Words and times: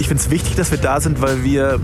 Ich 0.00 0.08
finde 0.08 0.22
es 0.22 0.30
wichtig, 0.30 0.56
dass 0.56 0.70
wir 0.70 0.78
da 0.78 0.98
sind, 0.98 1.20
weil 1.20 1.44
wir 1.44 1.78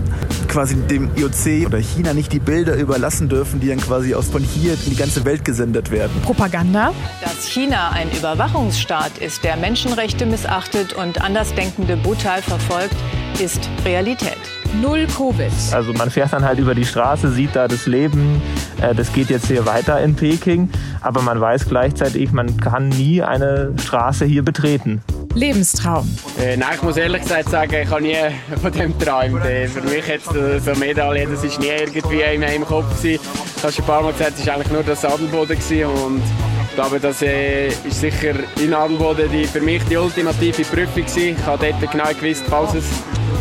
quasi 0.47 0.75
dem 0.75 1.11
IOC 1.15 1.67
oder 1.67 1.77
China 1.77 2.15
nicht 2.15 2.33
die 2.33 2.39
Bilder 2.39 2.75
überlassen 2.75 3.29
dürfen, 3.29 3.59
die 3.59 3.67
dann 3.67 3.79
quasi 3.79 4.15
aus 4.15 4.27
von 4.29 4.41
hier 4.41 4.73
in 4.73 4.89
die 4.89 4.95
ganze 4.95 5.23
Welt 5.23 5.45
gesendet 5.45 5.91
werden. 5.91 6.19
Propaganda. 6.23 6.93
Dass 7.21 7.47
China 7.47 7.91
ein 7.91 8.09
Überwachungsstaat 8.11 9.19
ist, 9.19 9.43
der 9.43 9.55
Menschenrechte 9.55 10.25
missachtet 10.25 10.93
und 10.93 11.21
Andersdenkende 11.21 11.95
brutal 11.95 12.41
verfolgt, 12.41 12.95
ist 13.39 13.69
Realität. 13.85 14.39
Null 14.81 15.05
Covid. 15.15 15.51
Also 15.71 15.93
man 15.93 16.09
fährt 16.09 16.33
dann 16.33 16.43
halt 16.43 16.57
über 16.57 16.73
die 16.73 16.85
Straße, 16.85 17.31
sieht 17.31 17.55
da 17.55 17.67
das 17.67 17.85
Leben, 17.85 18.41
äh, 18.81 18.95
das 18.95 19.13
geht 19.13 19.29
jetzt 19.29 19.45
hier 19.45 19.67
weiter 19.67 20.01
in 20.01 20.15
Peking, 20.15 20.71
aber 21.01 21.21
man 21.21 21.39
weiß 21.39 21.67
gleichzeitig, 21.69 22.31
man 22.31 22.57
kann 22.57 22.89
nie 22.89 23.21
eine 23.21 23.73
Straße 23.79 24.25
hier 24.25 24.43
betreten. 24.43 25.03
Lebenstraum. 25.37 26.17
Äh, 26.39 26.57
nein, 26.57 26.71
ich 26.75 26.81
muss 26.81 26.97
ehrlich 26.97 27.21
gesagt 27.21 27.49
sagen, 27.49 27.75
ich 27.83 27.89
habe 27.89 28.01
nie 28.01 28.15
von 28.59 28.71
dem 28.71 28.97
geträumt. 28.97 29.45
Äh, 29.45 29.67
für 29.67 29.81
mich 29.81 30.07
jetzt 30.07 30.33
äh, 30.33 30.59
so 30.59 30.71
eine 30.71 30.79
Medaille, 30.79 31.27
das 31.27 31.43
ist 31.43 31.59
nie 31.59 31.67
irgendwie 31.67 32.21
in 32.21 32.41
meinem 32.41 32.65
Kopf 32.65 32.89
gewesen. 32.97 33.23
Ich 33.55 33.63
habe 33.63 33.71
schon 33.71 33.83
ein 33.83 33.87
paar 33.87 34.01
Mal 34.01 34.13
gesagt, 34.13 34.33
es 34.39 34.47
war 34.47 34.55
eigentlich 34.55 34.71
nur 34.71 34.83
das 34.83 35.05
Adelboden 35.05 35.59
gewesen 35.59 35.85
und 35.85 36.21
ich 36.69 36.75
glaube, 36.75 36.99
das 36.99 37.21
äh, 37.21 37.67
ist 37.67 38.01
sicher 38.01 38.33
in 38.59 38.73
Adelboden 38.73 39.29
die, 39.31 39.45
für 39.45 39.61
mich 39.61 39.83
die 39.83 39.97
ultimative 39.97 40.63
Prüfung 40.63 41.05
gewesen. 41.05 41.37
Ich 41.39 41.45
habe 41.45 41.67
dort 41.71 41.91
genau 41.91 42.09
gewusst, 42.19 42.43
falls 42.49 42.73
es 42.73 42.85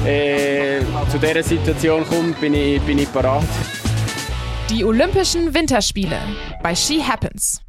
äh, 0.06 0.80
zu 1.10 1.19
dieser 1.19 1.42
Situation 1.42 2.06
kommt, 2.06 2.38
bin 2.41 2.52
ich, 2.52 2.80
bin 2.83 2.98
ich 2.98 3.10
parat. 3.10 3.44
Die 4.70 4.84
Olympischen 4.84 5.55
Winterspiele 5.55 6.19
bei 6.62 6.74
She 6.74 7.02
Happens. 7.02 7.66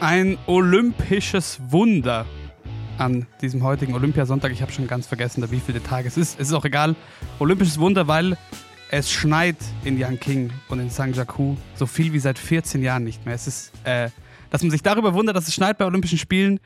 Ein 0.00 0.38
olympisches 0.46 1.58
Wunder 1.72 2.24
an 2.98 3.26
diesem 3.42 3.64
heutigen 3.64 3.94
Olympiasonntag. 3.94 4.52
Ich 4.52 4.62
habe 4.62 4.70
schon 4.70 4.86
ganz 4.86 5.08
vergessen, 5.08 5.44
wie 5.50 5.58
viele 5.58 5.82
Tage 5.82 6.06
es 6.06 6.16
ist. 6.16 6.38
Es 6.38 6.48
ist 6.48 6.54
auch 6.54 6.64
egal. 6.64 6.94
Olympisches 7.40 7.80
Wunder, 7.80 8.06
weil 8.06 8.38
es 8.92 9.10
schneit 9.10 9.56
in 9.82 9.98
Yanqing 9.98 10.52
und 10.68 10.78
in 10.78 10.88
Sangjaku 10.88 11.56
so 11.74 11.86
viel 11.86 12.12
wie 12.12 12.20
seit 12.20 12.38
14 12.38 12.80
Jahren 12.80 13.02
nicht 13.02 13.26
mehr. 13.26 13.34
Es 13.34 13.48
ist, 13.48 13.72
äh, 13.82 14.10
dass 14.50 14.62
man 14.62 14.70
sich 14.70 14.82
darüber 14.82 15.14
wundert, 15.14 15.34
dass 15.34 15.48
es 15.48 15.54
schneit 15.54 15.78
bei 15.78 15.84
Olympischen 15.84 16.18
Spielen, 16.18 16.60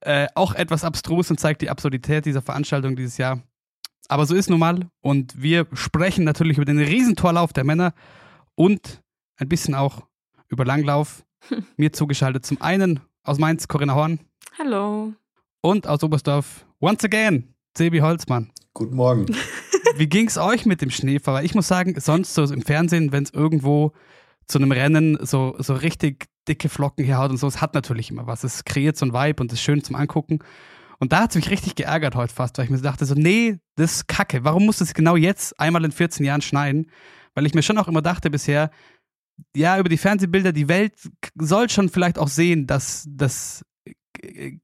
äh, 0.00 0.26
auch 0.34 0.54
etwas 0.54 0.82
abstrus 0.82 1.30
und 1.30 1.38
zeigt 1.38 1.60
die 1.60 1.68
Absurdität 1.68 2.24
dieser 2.24 2.40
Veranstaltung 2.40 2.96
dieses 2.96 3.18
Jahr. 3.18 3.42
Aber 4.08 4.24
so 4.24 4.34
ist 4.34 4.48
nun 4.48 4.60
mal. 4.60 4.88
Und 5.02 5.40
wir 5.40 5.66
sprechen 5.74 6.24
natürlich 6.24 6.56
über 6.56 6.64
den 6.64 6.78
Riesentorlauf 6.78 7.52
der 7.52 7.64
Männer 7.64 7.92
und 8.54 9.02
ein 9.36 9.48
bisschen 9.48 9.74
auch 9.74 10.06
über 10.48 10.64
Langlauf. 10.64 11.25
Mir 11.76 11.92
zugeschaltet 11.92 12.46
zum 12.46 12.60
einen 12.60 13.00
aus 13.22 13.38
Mainz 13.38 13.68
Corinna 13.68 13.94
Horn 13.94 14.20
Hallo. 14.58 15.12
und 15.60 15.86
aus 15.86 16.02
Oberstdorf 16.02 16.66
once 16.80 17.04
again 17.04 17.54
Sebi 17.76 17.98
Holzmann. 17.98 18.50
Guten 18.74 18.96
Morgen. 18.96 19.26
Wie 19.96 20.06
ging's 20.08 20.38
euch 20.38 20.66
mit 20.66 20.82
dem 20.82 20.90
Schneefall? 20.90 21.34
Weil 21.34 21.44
ich 21.44 21.54
muss 21.54 21.68
sagen, 21.68 21.98
sonst 21.98 22.34
so 22.34 22.44
im 22.44 22.62
Fernsehen, 22.62 23.12
wenn 23.12 23.24
es 23.24 23.30
irgendwo 23.30 23.92
zu 24.46 24.58
einem 24.58 24.72
Rennen 24.72 25.18
so, 25.22 25.56
so 25.58 25.74
richtig 25.74 26.26
dicke 26.48 26.68
Flocken 26.68 27.04
herhaut 27.04 27.30
und 27.30 27.38
so, 27.38 27.46
es 27.46 27.60
hat 27.60 27.74
natürlich 27.74 28.10
immer 28.10 28.26
was. 28.26 28.44
Es 28.44 28.64
kreiert 28.64 28.96
so 28.96 29.06
ein 29.06 29.12
Vibe 29.12 29.42
und 29.42 29.52
ist 29.52 29.60
schön 29.60 29.82
zum 29.82 29.96
Angucken. 29.96 30.40
Und 30.98 31.12
da 31.12 31.20
hat 31.22 31.30
es 31.30 31.36
mich 31.36 31.50
richtig 31.50 31.74
geärgert 31.74 32.14
heute 32.14 32.32
fast, 32.32 32.56
weil 32.56 32.64
ich 32.64 32.70
mir 32.70 32.78
dachte 32.78 33.04
so, 33.04 33.14
nee, 33.14 33.58
das 33.76 33.96
ist 33.96 34.08
kacke. 34.08 34.44
Warum 34.44 34.66
muss 34.66 34.80
es 34.80 34.94
genau 34.94 35.16
jetzt 35.16 35.58
einmal 35.60 35.84
in 35.84 35.92
14 35.92 36.24
Jahren 36.24 36.42
schneien? 36.42 36.90
Weil 37.34 37.46
ich 37.46 37.54
mir 37.54 37.62
schon 37.62 37.76
auch 37.76 37.88
immer 37.88 38.00
dachte 38.00 38.30
bisher, 38.30 38.70
ja, 39.54 39.78
über 39.78 39.88
die 39.88 39.96
Fernsehbilder, 39.96 40.52
die 40.52 40.68
Welt 40.68 40.94
soll 41.34 41.68
schon 41.70 41.88
vielleicht 41.88 42.18
auch 42.18 42.28
sehen, 42.28 42.66
dass 42.66 43.06
das 43.08 43.64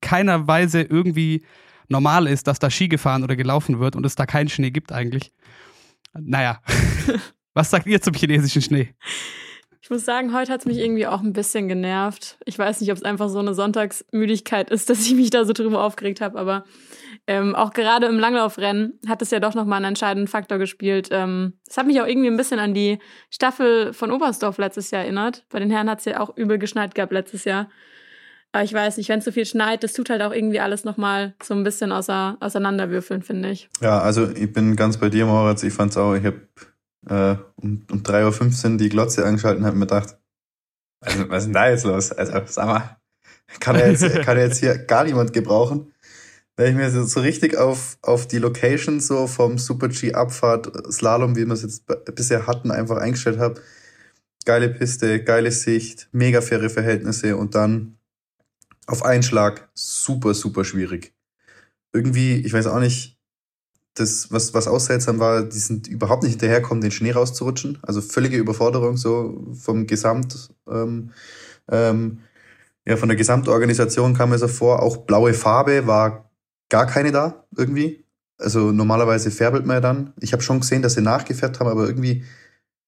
keiner 0.01 0.47
Weise 0.47 0.83
irgendwie 0.83 1.45
normal 1.89 2.27
ist, 2.27 2.47
dass 2.47 2.59
da 2.59 2.71
Ski 2.71 2.89
gefahren 2.89 3.23
oder 3.23 3.37
gelaufen 3.37 3.79
wird 3.79 3.97
und 3.97 4.05
es 4.07 4.15
da 4.15 4.27
keinen 4.27 4.49
Schnee 4.49 4.71
gibt 4.71 4.93
eigentlich. 4.93 5.33
Naja, 6.15 6.61
was 7.55 7.71
sagt 7.71 7.87
ihr 7.87 8.01
zum 8.01 8.15
chinesischen 8.15 8.63
Schnee? 8.63 8.95
Ich 9.85 9.91
muss 9.91 10.05
sagen, 10.05 10.33
heute 10.33 10.53
hat 10.53 10.61
es 10.61 10.67
mich 10.67 10.79
irgendwie 10.79 11.09
auch 11.09 11.23
ein 11.23 11.33
bisschen 11.33 11.67
genervt. 11.67 12.39
Ich 12.45 12.57
weiß 12.57 12.81
nicht, 12.81 12.93
ob 12.93 12.99
es 12.99 13.03
einfach 13.03 13.29
so 13.29 13.41
eine 13.41 13.53
Sonntagsmüdigkeit 13.53 14.71
ist, 14.71 14.89
dass 14.91 15.05
ich 15.05 15.15
mich 15.17 15.31
da 15.31 15.45
so 15.45 15.53
drüber 15.53 15.83
aufgeregt 15.83 16.21
habe, 16.21 16.39
aber 16.39 16.65
ähm, 17.27 17.57
auch 17.57 17.73
gerade 17.73 18.07
im 18.07 18.19
Langlaufrennen 18.19 19.01
hat 19.09 19.23
es 19.23 19.33
ja 19.33 19.41
doch 19.41 19.55
nochmal 19.55 19.79
einen 19.79 19.87
entscheidenden 19.87 20.29
Faktor 20.29 20.59
gespielt. 20.59 21.09
Ähm, 21.11 21.55
es 21.69 21.77
hat 21.77 21.89
mich 21.89 22.01
auch 22.01 22.07
irgendwie 22.07 22.29
ein 22.29 22.37
bisschen 22.37 22.61
an 22.61 22.75
die 22.75 23.01
Staffel 23.29 23.93
von 23.93 24.13
Oberstdorf 24.13 24.57
letztes 24.57 24.93
Jahr 24.93 25.03
erinnert. 25.03 25.45
Bei 25.51 25.59
den 25.59 25.71
Herren 25.71 25.91
hat 25.91 25.99
es 25.99 26.05
ja 26.05 26.21
auch 26.21 26.37
übel 26.37 26.59
geschneit 26.59 26.95
gehabt 26.95 27.13
letztes 27.13 27.45
Jahr. 27.45 27.69
Aber 28.53 28.63
ich 28.63 28.73
weiß 28.73 28.99
nicht, 28.99 29.09
wenn 29.09 29.19
es 29.19 29.25
so 29.25 29.33
viel 29.33 29.47
schneit, 29.47 29.83
das 29.83 29.95
tut 29.95 30.11
halt 30.11 30.23
auch 30.23 30.33
irgendwie 30.33 30.61
alles 30.61 30.85
nochmal 30.85 31.35
so 31.43 31.55
ein 31.55 31.65
bisschen 31.65 31.91
außer, 31.91 32.37
auseinanderwürfeln, 32.39 33.23
finde 33.23 33.51
ich. 33.51 33.69
Ja, 33.81 33.99
also 34.01 34.31
ich 34.31 34.53
bin 34.53 34.77
ganz 34.77 34.99
bei 34.99 35.09
dir, 35.09 35.27
Moritz. 35.27 35.63
Ich 35.65 35.73
fand's 35.73 35.97
auch, 35.97 36.15
ich 36.15 36.25
habe 36.25 36.43
äh, 37.09 37.37
um, 37.57 37.85
um 37.91 38.03
3.15 38.03 38.73
Uhr 38.73 38.77
die 38.79 38.89
Glotze 38.89 39.25
angeschaltet 39.25 39.61
und 39.61 39.67
hab 39.67 39.75
mir 39.75 39.81
gedacht, 39.81 40.17
also, 41.01 41.29
was 41.29 41.39
ist 41.39 41.47
denn 41.47 41.55
da 41.55 41.69
jetzt 41.69 41.85
los? 41.85 42.13
Also, 42.13 42.33
sag 42.47 42.67
mal, 42.67 42.97
kann 43.61 43.77
er 43.77 43.91
jetzt, 43.91 44.09
kann 44.23 44.37
er 44.37 44.45
jetzt 44.45 44.59
hier 44.59 44.79
gar 44.79 45.05
niemand 45.05 45.33
gebrauchen? 45.33 45.93
Wenn 46.57 46.71
ich 46.71 46.77
mir 46.77 46.91
so, 46.91 47.03
so 47.05 47.21
richtig 47.21 47.57
auf, 47.57 47.99
auf 48.03 48.29
die 48.29 48.39
Location 48.39 49.01
so 49.01 49.27
vom 49.27 49.59
Super-G-Abfahrt, 49.59 50.93
Slalom, 50.93 51.35
wie 51.35 51.47
wir 51.47 51.55
es 51.55 51.63
jetzt 51.63 51.85
bisher 52.15 52.47
hatten, 52.47 52.71
einfach 52.71 52.99
eingestellt 52.99 53.39
habe. 53.39 53.61
Geile 54.45 54.69
Piste, 54.69 55.23
geile 55.25 55.51
Sicht, 55.51 56.09
mega 56.13 56.41
faire 56.41 56.69
Verhältnisse 56.69 57.37
und 57.37 57.55
dann 57.55 57.97
auf 58.87 59.05
einen 59.05 59.23
Schlag 59.23 59.71
super, 59.75 60.35
super 60.35 60.65
schwierig. 60.65 61.15
Irgendwie, 61.93 62.37
ich 62.37 62.53
weiß 62.53 62.67
auch 62.67 62.81
nicht, 62.81 63.19
das, 63.95 64.33
was, 64.33 64.55
was 64.55 64.69
auch 64.69 64.81
seltsam 64.81 65.19
war, 65.19 65.43
die 65.43 65.59
sind 65.59 65.87
überhaupt 65.87 66.23
nicht 66.23 66.33
hinterherkommen, 66.33 66.81
den 66.81 66.91
Schnee 66.91 67.13
rauszurutschen. 67.13 67.79
Also 67.83 68.01
völlige 68.01 68.39
Überforderung 68.39 68.97
so 68.97 69.53
vom 69.53 69.87
Gesamt, 69.87 70.51
ähm, 70.69 71.11
ähm, 71.71 72.21
ja, 72.87 72.97
von 72.97 73.09
der 73.09 73.17
Gesamtorganisation 73.17 74.15
kam 74.15 74.31
mir 74.31 74.39
so 74.39 74.49
vor. 74.49 74.83
Auch 74.83 74.99
blaue 74.99 75.35
Farbe 75.35 75.87
war 75.87 76.31
gar 76.69 76.87
keine 76.87 77.13
da 77.13 77.47
irgendwie. 77.57 78.05
Also 78.39 78.73
normalerweise 78.73 79.31
färbelt 79.31 79.67
man 79.67 79.77
ja 79.77 79.81
dann. 79.81 80.15
Ich 80.21 80.33
habe 80.33 80.43
schon 80.43 80.61
gesehen, 80.61 80.83
dass 80.83 80.95
sie 80.95 81.03
nachgefärbt 81.03 81.61
haben, 81.61 81.69
aber 81.69 81.87
irgendwie, 81.87 82.25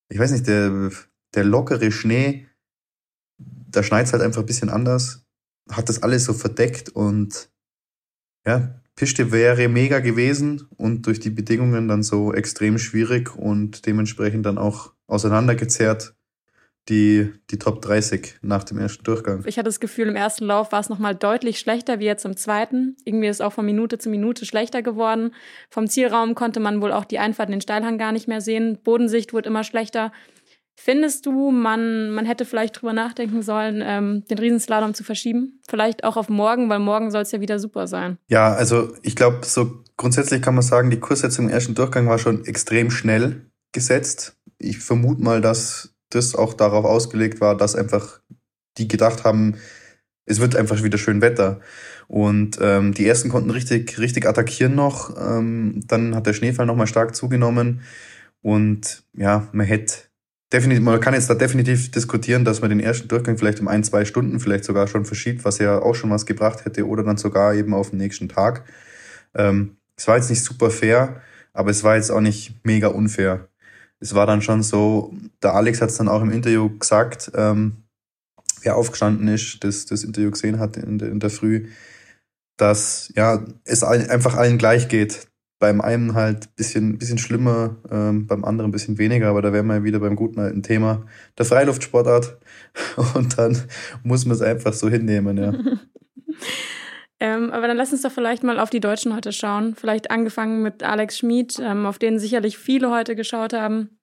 ich 0.08 0.18
weiß 0.18 0.32
nicht, 0.32 0.48
der, 0.48 0.90
der 1.34 1.44
lockere 1.44 1.92
Schnee, 1.92 2.48
da 3.38 3.82
schneit's 3.82 4.12
halt 4.12 4.22
einfach 4.22 4.40
ein 4.40 4.46
bisschen 4.46 4.70
anders. 4.70 5.24
Hat 5.70 5.88
das 5.88 6.02
alles 6.02 6.24
so 6.24 6.32
verdeckt 6.32 6.88
und 6.88 7.50
ja, 8.46 8.80
Piste 8.96 9.32
wäre 9.32 9.68
mega 9.68 9.98
gewesen 9.98 10.68
und 10.76 11.06
durch 11.06 11.18
die 11.18 11.30
Bedingungen 11.30 11.88
dann 11.88 12.02
so 12.02 12.32
extrem 12.32 12.78
schwierig 12.78 13.34
und 13.36 13.86
dementsprechend 13.86 14.46
dann 14.46 14.58
auch 14.58 14.92
auseinandergezerrt 15.06 16.14
die, 16.88 17.32
die 17.50 17.58
Top 17.58 17.80
30 17.80 18.36
nach 18.42 18.62
dem 18.62 18.78
ersten 18.78 19.04
Durchgang. 19.04 19.42
Ich 19.46 19.56
hatte 19.56 19.68
das 19.68 19.80
Gefühl, 19.80 20.08
im 20.08 20.16
ersten 20.16 20.44
Lauf 20.44 20.70
war 20.70 20.80
es 20.80 20.90
nochmal 20.90 21.14
deutlich 21.14 21.58
schlechter 21.58 21.98
wie 21.98 22.04
jetzt 22.04 22.24
im 22.24 22.36
zweiten. 22.36 22.96
Irgendwie 23.04 23.28
ist 23.28 23.36
es 23.36 23.40
auch 23.40 23.54
von 23.54 23.64
Minute 23.64 23.98
zu 23.98 24.10
Minute 24.10 24.44
schlechter 24.44 24.82
geworden. 24.82 25.34
Vom 25.70 25.88
Zielraum 25.88 26.34
konnte 26.34 26.60
man 26.60 26.82
wohl 26.82 26.92
auch 26.92 27.04
die 27.04 27.18
Einfahrt 27.18 27.48
in 27.48 27.54
den 27.54 27.60
Steilhang 27.62 27.96
gar 27.96 28.12
nicht 28.12 28.28
mehr 28.28 28.42
sehen. 28.42 28.78
Bodensicht 28.84 29.32
wurde 29.32 29.48
immer 29.48 29.64
schlechter. 29.64 30.12
Findest 30.76 31.24
du, 31.26 31.50
man, 31.50 32.10
man 32.10 32.26
hätte 32.26 32.44
vielleicht 32.44 32.80
drüber 32.80 32.92
nachdenken 32.92 33.42
sollen, 33.42 33.82
ähm, 33.84 34.24
den 34.28 34.38
Riesenslalom 34.38 34.92
zu 34.92 35.04
verschieben? 35.04 35.60
Vielleicht 35.68 36.04
auch 36.04 36.16
auf 36.16 36.28
morgen, 36.28 36.68
weil 36.68 36.80
morgen 36.80 37.10
soll 37.10 37.22
es 37.22 37.32
ja 37.32 37.40
wieder 37.40 37.58
super 37.58 37.86
sein. 37.86 38.18
Ja, 38.28 38.52
also 38.52 38.92
ich 39.02 39.14
glaube, 39.14 39.40
so 39.44 39.82
grundsätzlich 39.96 40.42
kann 40.42 40.54
man 40.54 40.62
sagen, 40.62 40.90
die 40.90 40.98
Kurssetzung 40.98 41.46
im 41.46 41.52
ersten 41.52 41.74
Durchgang 41.74 42.08
war 42.08 42.18
schon 42.18 42.44
extrem 42.44 42.90
schnell 42.90 43.46
gesetzt. 43.72 44.36
Ich 44.58 44.78
vermute 44.78 45.22
mal, 45.22 45.40
dass 45.40 45.94
das 46.10 46.34
auch 46.34 46.54
darauf 46.54 46.84
ausgelegt 46.84 47.40
war, 47.40 47.56
dass 47.56 47.76
einfach 47.76 48.20
die 48.76 48.88
gedacht 48.88 49.24
haben, 49.24 49.56
es 50.26 50.40
wird 50.40 50.56
einfach 50.56 50.82
wieder 50.82 50.98
schön 50.98 51.20
Wetter. 51.20 51.60
Und 52.08 52.58
ähm, 52.60 52.92
die 52.94 53.06
ersten 53.06 53.28
konnten 53.28 53.50
richtig, 53.50 53.98
richtig 53.98 54.26
attackieren 54.26 54.74
noch. 54.74 55.14
Ähm, 55.16 55.80
dann 55.86 56.14
hat 56.14 56.26
der 56.26 56.32
Schneefall 56.32 56.66
nochmal 56.66 56.86
stark 56.86 57.14
zugenommen. 57.14 57.82
Und 58.42 59.04
ja, 59.14 59.48
man 59.52 59.66
hätte 59.66 59.94
definitiv, 60.54 60.84
man 60.84 61.00
kann 61.00 61.14
jetzt 61.14 61.28
da 61.28 61.34
definitiv 61.34 61.90
diskutieren, 61.90 62.44
dass 62.44 62.60
man 62.60 62.70
den 62.70 62.80
ersten 62.80 63.08
Durchgang 63.08 63.36
vielleicht 63.36 63.60
um 63.60 63.68
ein, 63.68 63.82
zwei 63.82 64.04
Stunden 64.04 64.38
vielleicht 64.38 64.64
sogar 64.64 64.86
schon 64.86 65.04
verschiebt, 65.04 65.44
was 65.44 65.58
ja 65.58 65.82
auch 65.82 65.94
schon 65.94 66.10
was 66.10 66.26
gebracht 66.26 66.64
hätte, 66.64 66.86
oder 66.86 67.02
dann 67.02 67.16
sogar 67.16 67.54
eben 67.54 67.74
auf 67.74 67.90
den 67.90 67.98
nächsten 67.98 68.28
Tag. 68.28 68.64
Ähm, 69.34 69.76
es 69.96 70.06
war 70.06 70.16
jetzt 70.16 70.30
nicht 70.30 70.44
super 70.44 70.70
fair, 70.70 71.20
aber 71.52 71.70
es 71.70 71.82
war 71.82 71.96
jetzt 71.96 72.10
auch 72.10 72.20
nicht 72.20 72.64
mega 72.64 72.88
unfair. 72.88 73.48
Es 73.98 74.14
war 74.14 74.26
dann 74.26 74.42
schon 74.42 74.62
so, 74.62 75.12
der 75.42 75.54
Alex 75.54 75.80
hat 75.80 75.90
es 75.90 75.96
dann 75.96 76.08
auch 76.08 76.22
im 76.22 76.30
Interview 76.30 76.78
gesagt, 76.78 77.32
ähm, 77.34 77.84
wer 78.62 78.76
aufgestanden 78.76 79.28
ist, 79.28 79.64
das 79.64 79.86
das 79.86 80.04
Interview 80.04 80.30
gesehen 80.30 80.58
hat 80.58 80.76
in 80.76 80.98
der, 80.98 81.08
in 81.08 81.20
der 81.20 81.30
Früh, 81.30 81.68
dass 82.56 83.12
ja 83.16 83.44
es 83.64 83.82
einfach 83.82 84.36
allen 84.36 84.58
gleich 84.58 84.88
geht 84.88 85.26
beim 85.58 85.80
einen 85.80 86.14
halt 86.14 86.54
bisschen, 86.56 86.98
bisschen 86.98 87.18
schlimmer, 87.18 87.76
ähm, 87.90 88.26
beim 88.26 88.44
anderen 88.44 88.70
ein 88.70 88.72
bisschen 88.72 88.98
weniger, 88.98 89.28
aber 89.28 89.42
da 89.42 89.52
wären 89.52 89.66
wir 89.66 89.84
wieder 89.84 90.00
beim 90.00 90.16
guten 90.16 90.40
alten 90.40 90.62
Thema 90.62 91.06
der 91.38 91.46
Freiluftsportart. 91.46 92.38
Und 93.14 93.38
dann 93.38 93.62
muss 94.02 94.24
man 94.26 94.34
es 94.34 94.42
einfach 94.42 94.72
so 94.72 94.88
hinnehmen, 94.88 95.36
ja. 95.38 95.54
Ähm, 97.20 97.52
aber 97.52 97.68
dann 97.68 97.76
lass 97.76 97.92
uns 97.92 98.02
doch 98.02 98.12
vielleicht 98.12 98.42
mal 98.42 98.58
auf 98.58 98.70
die 98.70 98.80
Deutschen 98.80 99.14
heute 99.14 99.32
schauen. 99.32 99.74
Vielleicht 99.76 100.10
angefangen 100.10 100.62
mit 100.62 100.82
Alex 100.82 101.18
Schmid, 101.18 101.58
ähm, 101.58 101.86
auf 101.86 101.98
den 101.98 102.18
sicherlich 102.18 102.58
viele 102.58 102.90
heute 102.90 103.14
geschaut 103.14 103.52
haben, 103.52 103.98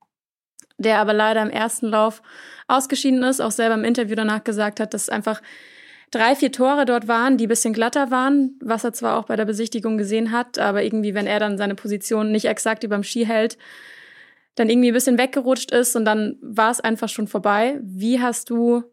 der 0.78 1.00
aber 1.00 1.14
leider 1.14 1.42
im 1.42 1.50
ersten 1.50 1.88
Lauf 1.88 2.24
ausgeschieden 2.68 3.22
ist, 3.22 3.42
auch 3.42 3.52
selber 3.52 3.76
im 3.76 3.84
Interview 3.84 4.16
danach 4.16 4.44
gesagt 4.44 4.80
hat, 4.80 4.94
dass 4.94 5.10
einfach 5.10 5.42
drei, 6.12 6.36
vier 6.36 6.52
Tore 6.52 6.86
dort 6.86 7.08
waren, 7.08 7.38
die 7.38 7.48
bisschen 7.48 7.74
glatter 7.74 8.12
waren, 8.12 8.60
was 8.62 8.84
er 8.84 8.94
zwar 8.94 9.18
auch 9.18 9.26
bei 9.26 9.36
der 9.36 9.46
Besichtigung 9.46 9.98
gesehen 9.98 10.32
hat, 10.32 10.60
aber 10.60 10.84
irgendwie, 10.84 11.14
wenn 11.14 11.28
er 11.28 11.40
dann 11.40 11.58
seine 11.58 11.76
Position 11.76 12.32
nicht 12.32 12.46
exakt 12.46 12.84
über 12.84 12.96
dem 12.96 13.04
Ski 13.04 13.26
hält, 13.26 13.58
dann 14.56 14.70
irgendwie 14.70 14.90
ein 14.90 14.94
bisschen 14.94 15.18
weggerutscht 15.18 15.72
ist 15.72 15.96
und 15.96 16.06
dann 16.06 16.38
war 16.42 16.72
es 16.72 16.82
einfach 16.82 17.10
schon 17.10 17.28
vorbei. 17.28 17.80
Wie 17.82 18.22
hast 18.22 18.50
du 18.50 18.84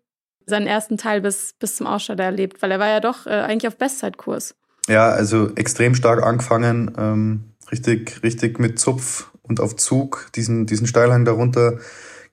seinen 0.46 0.68
ersten 0.68 0.96
Teil 0.96 1.20
bis, 1.20 1.54
bis 1.58 1.76
zum 1.76 1.86
Ausscheiden 1.86 2.24
erlebt? 2.24 2.62
Weil 2.62 2.70
er 2.70 2.78
war 2.78 2.88
ja 2.88 3.00
doch 3.00 3.26
äh, 3.26 3.30
eigentlich 3.30 3.68
auf 3.68 3.76
Bestzeitkurs. 3.76 4.54
Ja, 4.88 5.10
also 5.10 5.54
extrem 5.56 5.94
stark 5.94 6.22
angefangen, 6.22 6.92
ähm, 6.96 7.52
richtig, 7.70 8.22
richtig 8.22 8.58
mit 8.58 8.78
Zupf 8.78 9.30
und 9.42 9.60
auf 9.60 9.76
Zug, 9.76 10.28
diesen, 10.34 10.66
diesen 10.66 10.86
Steilhang 10.86 11.24
darunter 11.24 11.78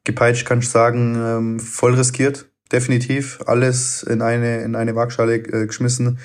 gepeitscht, 0.03 0.47
kann 0.47 0.59
ich 0.59 0.69
sagen, 0.69 1.15
ähm, 1.15 1.59
voll 1.59 1.95
riskiert, 1.95 2.45
definitiv. 2.71 3.39
Alles 3.45 4.03
in 4.03 4.21
eine, 4.21 4.61
in 4.61 4.75
eine 4.75 4.95
Waagschale 4.95 5.35
äh, 5.35 5.67
geschmissen. 5.67 6.19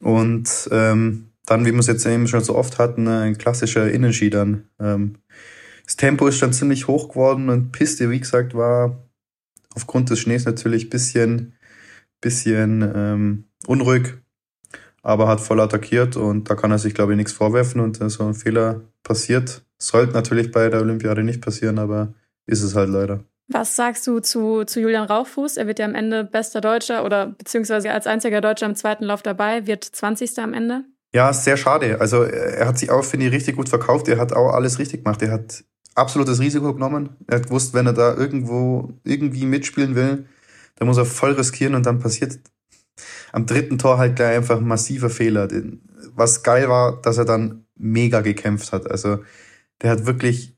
Und 0.00 0.68
ähm, 0.70 1.30
dann, 1.46 1.64
wie 1.64 1.72
wir 1.72 1.78
es 1.78 1.86
jetzt 1.86 2.06
eben 2.06 2.28
schon 2.28 2.42
so 2.42 2.56
oft 2.56 2.78
hatten, 2.78 3.08
ein 3.08 3.38
klassischer 3.38 3.90
Innenski 3.90 4.30
dann. 4.30 4.68
Ähm, 4.80 5.16
das 5.84 5.96
Tempo 5.96 6.26
ist 6.26 6.42
dann 6.42 6.52
ziemlich 6.52 6.88
hoch 6.88 7.10
geworden 7.10 7.48
und 7.48 7.70
Piste, 7.70 8.10
wie 8.10 8.18
gesagt, 8.18 8.54
war 8.54 9.08
aufgrund 9.74 10.10
des 10.10 10.18
Schnees 10.18 10.44
natürlich 10.44 10.90
bisschen, 10.90 11.54
bisschen 12.20 12.82
ähm, 12.94 13.44
unruhig, 13.68 14.14
aber 15.02 15.28
hat 15.28 15.40
voll 15.40 15.60
attackiert 15.60 16.16
und 16.16 16.50
da 16.50 16.56
kann 16.56 16.72
er 16.72 16.78
sich, 16.78 16.94
glaube 16.94 17.12
ich, 17.12 17.16
nichts 17.16 17.32
vorwerfen 17.32 17.80
und 17.80 18.00
äh, 18.00 18.10
so 18.10 18.26
ein 18.26 18.34
Fehler 18.34 18.80
passiert. 19.04 19.64
Sollte 19.78 20.14
natürlich 20.14 20.50
bei 20.50 20.68
der 20.68 20.80
Olympiade 20.80 21.22
nicht 21.22 21.40
passieren, 21.40 21.78
aber 21.78 22.14
ist 22.46 22.62
es 22.62 22.74
halt 22.74 22.88
leider. 22.88 23.22
Was 23.48 23.76
sagst 23.76 24.06
du 24.06 24.18
zu, 24.18 24.64
zu 24.64 24.80
Julian 24.80 25.06
Rauchfuß? 25.06 25.56
Er 25.56 25.66
wird 25.66 25.78
ja 25.78 25.84
am 25.84 25.94
Ende 25.94 26.24
bester 26.24 26.60
Deutscher 26.60 27.04
oder 27.04 27.26
beziehungsweise 27.26 27.92
als 27.92 28.06
einziger 28.06 28.40
Deutscher 28.40 28.66
im 28.66 28.74
zweiten 28.74 29.04
Lauf 29.04 29.22
dabei, 29.22 29.66
wird 29.66 29.84
20. 29.84 30.38
am 30.38 30.52
Ende. 30.52 30.84
Ja, 31.14 31.32
sehr 31.32 31.56
schade. 31.56 32.00
Also 32.00 32.24
er 32.24 32.66
hat 32.66 32.78
sich 32.78 32.90
auch, 32.90 33.04
finde 33.04 33.26
ich, 33.26 33.32
richtig 33.32 33.56
gut 33.56 33.68
verkauft. 33.68 34.08
Er 34.08 34.18
hat 34.18 34.32
auch 34.32 34.52
alles 34.52 34.78
richtig 34.78 35.04
gemacht. 35.04 35.22
Er 35.22 35.30
hat 35.30 35.64
absolutes 35.94 36.40
Risiko 36.40 36.74
genommen. 36.74 37.16
Er 37.26 37.38
hat 37.38 37.46
gewusst, 37.46 37.72
wenn 37.72 37.86
er 37.86 37.92
da 37.92 38.14
irgendwo 38.14 38.92
irgendwie 39.04 39.46
mitspielen 39.46 39.94
will, 39.94 40.26
dann 40.76 40.88
muss 40.88 40.98
er 40.98 41.06
voll 41.06 41.32
riskieren 41.32 41.74
und 41.74 41.86
dann 41.86 42.00
passiert 42.00 42.38
am 43.32 43.46
dritten 43.46 43.78
Tor 43.78 43.98
halt 43.98 44.16
gleich 44.16 44.36
einfach 44.36 44.58
ein 44.58 44.66
massiver 44.66 45.10
Fehler. 45.10 45.48
Was 46.14 46.42
geil 46.42 46.68
war, 46.68 47.00
dass 47.00 47.18
er 47.18 47.24
dann 47.24 47.66
mega 47.76 48.20
gekämpft 48.20 48.72
hat. 48.72 48.90
Also 48.90 49.18
der 49.82 49.90
hat 49.90 50.06
wirklich 50.06 50.55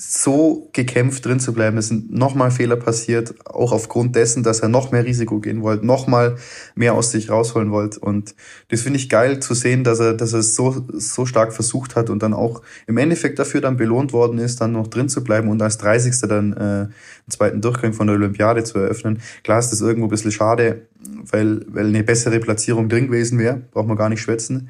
so 0.00 0.70
gekämpft 0.74 1.26
drin 1.26 1.40
zu 1.40 1.52
bleiben. 1.52 1.76
Es 1.76 1.88
sind 1.88 2.12
nochmal 2.12 2.52
Fehler 2.52 2.76
passiert, 2.76 3.34
auch 3.44 3.72
aufgrund 3.72 4.14
dessen, 4.14 4.44
dass 4.44 4.60
er 4.60 4.68
noch 4.68 4.92
mehr 4.92 5.04
Risiko 5.04 5.40
gehen 5.40 5.60
wollte, 5.60 5.84
nochmal 5.84 6.36
mehr 6.76 6.94
aus 6.94 7.10
sich 7.10 7.30
rausholen 7.30 7.72
wollte. 7.72 7.98
Und 7.98 8.36
das 8.68 8.82
finde 8.82 9.00
ich 9.00 9.08
geil 9.08 9.40
zu 9.40 9.54
sehen, 9.54 9.82
dass 9.82 9.98
er, 9.98 10.14
dass 10.14 10.34
er 10.34 10.38
es 10.38 10.54
so, 10.54 10.86
so 10.92 11.26
stark 11.26 11.52
versucht 11.52 11.96
hat 11.96 12.10
und 12.10 12.22
dann 12.22 12.32
auch 12.32 12.62
im 12.86 12.96
Endeffekt 12.96 13.40
dafür 13.40 13.60
dann 13.60 13.76
belohnt 13.76 14.12
worden 14.12 14.38
ist, 14.38 14.60
dann 14.60 14.70
noch 14.70 14.86
drin 14.86 15.08
zu 15.08 15.24
bleiben 15.24 15.48
und 15.48 15.60
als 15.60 15.78
30. 15.78 16.14
dann 16.28 16.52
äh, 16.52 16.56
einen 16.56 16.92
zweiten 17.28 17.60
Durchgang 17.60 17.92
von 17.92 18.06
der 18.06 18.14
Olympiade 18.14 18.62
zu 18.62 18.78
eröffnen. 18.78 19.20
Klar 19.42 19.58
ist 19.58 19.70
das 19.70 19.80
irgendwo 19.80 20.06
ein 20.06 20.10
bisschen 20.10 20.30
schade, 20.30 20.86
weil, 21.28 21.66
weil 21.66 21.88
eine 21.88 22.04
bessere 22.04 22.38
Platzierung 22.38 22.88
drin 22.88 23.06
gewesen 23.08 23.40
wäre, 23.40 23.62
braucht 23.72 23.88
man 23.88 23.96
gar 23.96 24.10
nicht 24.10 24.22
schwätzen. 24.22 24.68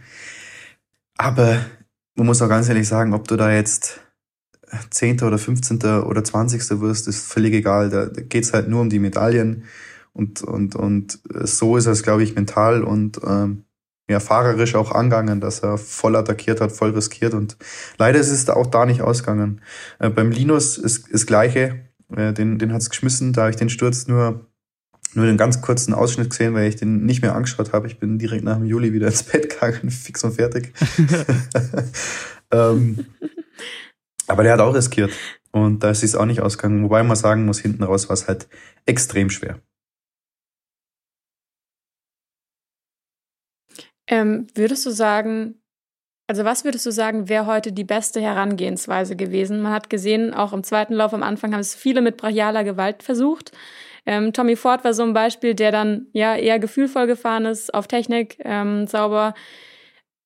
Aber 1.18 1.58
man 2.14 2.24
muss 2.24 2.40
auch 2.40 2.48
ganz 2.48 2.66
ehrlich 2.70 2.88
sagen, 2.88 3.12
ob 3.12 3.28
du 3.28 3.36
da 3.36 3.52
jetzt 3.52 4.00
10. 4.90 5.22
oder 5.22 5.38
15. 5.38 5.78
oder 6.02 6.24
20. 6.24 6.80
wirst, 6.80 7.08
ist 7.08 7.30
völlig 7.30 7.54
egal. 7.54 7.90
Da, 7.90 8.06
da 8.06 8.20
geht's 8.22 8.52
halt 8.52 8.68
nur 8.68 8.80
um 8.80 8.90
die 8.90 8.98
Medaillen. 8.98 9.64
Und, 10.12 10.42
und, 10.42 10.74
und 10.74 11.18
so 11.44 11.76
ist 11.76 11.86
es, 11.86 12.02
glaube 12.02 12.22
ich, 12.22 12.34
mental 12.34 12.82
und 12.82 13.20
ähm, 13.24 13.64
ja, 14.10 14.20
fahrerisch 14.20 14.74
auch 14.74 14.90
angegangen, 14.90 15.40
dass 15.40 15.60
er 15.60 15.76
voll 15.76 16.16
attackiert 16.16 16.60
hat, 16.60 16.72
voll 16.72 16.90
riskiert. 16.90 17.34
Und 17.34 17.56
leider 17.98 18.18
ist 18.18 18.30
es 18.30 18.48
auch 18.48 18.66
da 18.66 18.86
nicht 18.86 19.02
ausgegangen. 19.02 19.60
Äh, 19.98 20.10
beim 20.10 20.30
Linus 20.30 20.78
ist 20.78 21.12
das 21.12 21.26
Gleiche. 21.26 21.84
Äh, 22.16 22.32
den 22.32 22.58
den 22.58 22.72
hat's 22.72 22.88
geschmissen, 22.88 23.32
da 23.32 23.42
habe 23.42 23.50
ich 23.50 23.56
den 23.56 23.68
Sturz 23.68 24.06
nur 24.06 24.46
nur 25.14 25.26
einen 25.26 25.38
ganz 25.38 25.62
kurzen 25.62 25.94
Ausschnitt 25.94 26.30
gesehen, 26.30 26.54
weil 26.54 26.68
ich 26.68 26.76
den 26.76 27.04
nicht 27.06 27.22
mehr 27.22 27.34
angeschaut 27.34 27.72
habe. 27.72 27.86
Ich 27.86 27.98
bin 27.98 28.18
direkt 28.18 28.44
nach 28.44 28.56
dem 28.56 28.66
Juli 28.66 28.92
wieder 28.92 29.06
ins 29.06 29.22
Bett 29.22 29.50
gegangen, 29.50 29.90
fix 29.90 30.24
und 30.24 30.32
fertig. 30.32 30.72
ähm, 32.50 33.06
aber 34.28 34.42
der 34.42 34.52
hat 34.52 34.60
auch 34.60 34.74
riskiert. 34.74 35.12
Und 35.50 35.82
da 35.82 35.90
ist 35.90 36.04
es 36.04 36.14
auch 36.14 36.26
nicht 36.26 36.40
ausgegangen. 36.40 36.84
Wobei 36.84 37.02
man 37.02 37.16
sagen 37.16 37.44
muss, 37.46 37.58
hinten 37.58 37.82
raus 37.82 38.08
war 38.08 38.14
es 38.14 38.28
halt 38.28 38.48
extrem 38.86 39.30
schwer. 39.30 39.60
Ähm, 44.06 44.46
würdest 44.54 44.86
du 44.86 44.90
sagen, 44.90 45.60
also 46.26 46.44
was 46.44 46.64
würdest 46.64 46.84
du 46.86 46.92
sagen, 46.92 47.28
wäre 47.28 47.46
heute 47.46 47.72
die 47.72 47.84
beste 47.84 48.20
Herangehensweise 48.20 49.16
gewesen? 49.16 49.62
Man 49.62 49.72
hat 49.72 49.90
gesehen, 49.90 50.34
auch 50.34 50.52
im 50.52 50.62
zweiten 50.62 50.94
Lauf 50.94 51.14
am 51.14 51.22
Anfang 51.22 51.52
haben 51.52 51.60
es 51.60 51.74
viele 51.74 52.02
mit 52.02 52.16
brachialer 52.16 52.64
Gewalt 52.64 53.02
versucht. 53.02 53.52
Ähm, 54.06 54.32
Tommy 54.32 54.56
Ford 54.56 54.84
war 54.84 54.94
so 54.94 55.02
ein 55.02 55.12
Beispiel, 55.12 55.54
der 55.54 55.72
dann 55.72 56.06
ja 56.12 56.36
eher 56.36 56.58
gefühlvoll 56.58 57.06
gefahren 57.06 57.44
ist, 57.44 57.72
auf 57.74 57.88
Technik, 57.88 58.38
ähm, 58.44 58.86
sauber. 58.86 59.34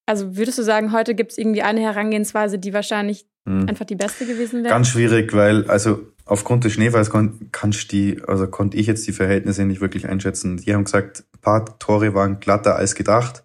Also 0.06 0.37
würdest 0.37 0.58
du 0.58 0.62
sagen, 0.62 0.93
heute 0.93 1.14
gibt 1.14 1.32
es 1.32 1.38
irgendwie 1.38 1.62
eine 1.62 1.81
Herangehensweise, 1.81 2.58
die 2.58 2.72
wahrscheinlich 2.72 3.26
hm. 3.46 3.68
einfach 3.68 3.84
die 3.84 3.96
beste 3.96 4.26
gewesen 4.26 4.62
wäre? 4.62 4.72
Ganz 4.72 4.88
schwierig, 4.88 5.32
weil 5.34 5.68
also 5.68 6.00
aufgrund 6.24 6.64
des 6.64 6.72
Schneefalls 6.72 7.10
kon 7.10 7.48
kannst 7.52 7.90
die, 7.92 8.22
also 8.26 8.46
konnte 8.46 8.76
ich 8.76 8.86
jetzt 8.86 9.06
die 9.06 9.12
Verhältnisse 9.12 9.64
nicht 9.64 9.80
wirklich 9.80 10.08
einschätzen. 10.08 10.58
Die 10.58 10.74
haben 10.74 10.84
gesagt, 10.84 11.24
ein 11.34 11.40
paar 11.40 11.78
Tore 11.78 12.14
waren 12.14 12.40
glatter 12.40 12.76
als 12.76 12.94
gedacht. 12.94 13.44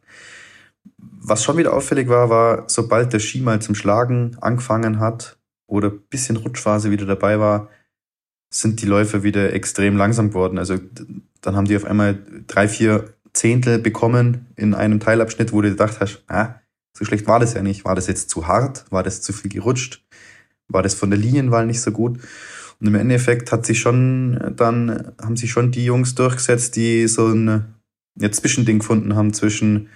Was 0.97 1.43
schon 1.43 1.57
wieder 1.57 1.73
auffällig 1.73 2.07
war, 2.07 2.29
war, 2.29 2.63
sobald 2.67 3.11
der 3.11 3.19
Ski 3.19 3.41
mal 3.41 3.61
zum 3.61 3.75
Schlagen 3.75 4.37
angefangen 4.39 4.99
hat 4.99 5.37
oder 5.65 5.89
bisschen 5.89 6.37
Rutschphase 6.37 6.91
wieder 6.91 7.05
dabei 7.05 7.39
war, 7.39 7.69
sind 8.49 8.81
die 8.81 8.85
Läufe 8.85 9.23
wieder 9.23 9.51
extrem 9.53 9.97
langsam 9.97 10.29
geworden. 10.29 10.57
Also 10.57 10.77
dann 11.41 11.55
haben 11.55 11.65
die 11.65 11.75
auf 11.75 11.85
einmal 11.85 12.17
drei, 12.47 12.67
vier 12.67 13.13
Zehntel 13.33 13.77
bekommen 13.79 14.47
in 14.55 14.73
einem 14.73 14.99
Teilabschnitt, 14.99 15.51
wo 15.51 15.61
du 15.61 15.69
gedacht 15.69 15.99
hast, 15.99 16.23
ah, 16.27 16.55
so 16.97 17.05
schlecht 17.05 17.27
war 17.27 17.39
das 17.39 17.53
ja 17.53 17.61
nicht. 17.61 17.85
War 17.85 17.93
das 17.93 18.07
jetzt 18.07 18.29
zu 18.29 18.47
hart? 18.47 18.85
War 18.89 19.03
das 19.03 19.21
zu 19.21 19.31
viel 19.33 19.51
gerutscht? 19.51 20.03
War 20.67 20.81
das 20.81 20.95
von 20.95 21.11
der 21.11 21.19
Linienwahl 21.19 21.67
nicht 21.67 21.81
so 21.81 21.91
gut? 21.91 22.19
Und 22.79 22.87
im 22.87 22.95
Endeffekt 22.95 23.51
hat 23.51 23.65
sich 23.65 23.79
schon, 23.79 24.53
dann 24.55 25.11
haben 25.21 25.37
sich 25.37 25.51
schon 25.51 25.71
die 25.71 25.85
Jungs 25.85 26.15
durchgesetzt, 26.15 26.75
die 26.75 27.07
so 27.07 27.27
ein 27.27 27.75
ja, 28.19 28.31
Zwischending 28.31 28.79
gefunden 28.79 29.15
haben 29.15 29.33
zwischen 29.33 29.89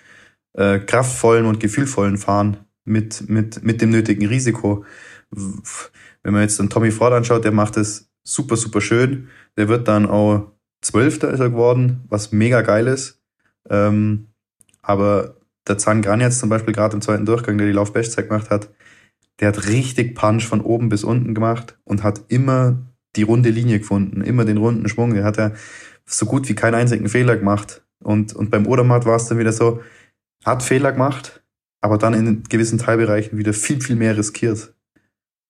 äh, 0.53 0.79
kraftvollen 0.79 1.48
und 1.48 1.60
gefühlvollen 1.60 2.17
Fahren 2.17 2.58
mit, 2.86 3.27
mit, 3.29 3.63
mit 3.63 3.81
dem 3.81 3.89
nötigen 3.89 4.27
Risiko. 4.27 4.86
Wenn 5.31 6.34
man 6.34 6.43
jetzt 6.43 6.60
dann 6.60 6.70
Tommy 6.70 6.91
Ford 6.91 7.13
anschaut, 7.13 7.46
der 7.46 7.51
macht 7.51 7.77
es 7.77 8.12
super, 8.24 8.58
super 8.58 8.81
schön. 8.81 9.29
Der 9.58 9.67
wird 9.70 9.88
dann 9.88 10.05
auch 10.05 10.51
Zwölfter 10.81 11.29
ist 11.31 11.39
er 11.39 11.50
geworden, 11.50 12.03
was 12.10 12.31
mega 12.31 12.62
geil 12.62 12.88
ist. 12.88 13.22
Ähm, 13.70 14.27
aber 14.81 15.36
der 15.68 15.77
Zahn 15.77 16.01
Gran 16.01 16.22
jetzt 16.22 16.39
zum 16.39 16.50
Beispiel 16.50 16.74
gerade 16.74 16.96
im 16.96 17.01
zweiten 17.01 17.25
Durchgang, 17.25 17.58
der 17.58 17.68
die 17.68 17.74
Laufbestzeit 17.74 18.30
gemacht 18.30 18.50
hat, 18.50 18.70
der 19.39 19.50
hat 19.50 19.68
richtig 19.68 20.15
Punch 20.15 20.46
von 20.46 20.62
oben 20.62 20.89
bis 20.89 21.03
unten 21.03 21.34
gemacht 21.34 21.77
und 21.84 22.03
hat 22.03 22.22
immer 22.27 22.77
die 23.15 23.24
runde 23.24 23.50
Linie 23.50 23.80
gefunden, 23.80 24.22
immer 24.22 24.46
den 24.46 24.58
runden 24.58 24.88
Schwung. 24.88 25.13
Der 25.13 25.24
hat 25.24 25.38
ja 25.38 25.51
so 26.06 26.25
gut 26.25 26.48
wie 26.50 26.56
keinen 26.56 26.75
einzigen 26.75 27.10
Fehler 27.10 27.38
gemacht. 27.38 27.84
Und, 28.03 28.34
und 28.34 28.50
beim 28.50 28.68
Odermatt 28.68 29.06
war 29.06 29.15
es 29.15 29.27
dann 29.27 29.38
wieder 29.38 29.51
so, 29.51 29.82
hat 30.46 30.63
Fehler 30.63 30.91
gemacht, 30.91 31.44
aber 31.82 31.98
dann 31.98 32.13
in 32.13 32.44
gewissen 32.44 32.80
Teilbereichen 32.80 33.38
wieder 33.38 33.53
viel, 33.53 33.82
viel 33.82 33.96
mehr 33.96 34.18
riskiert. 34.18 34.74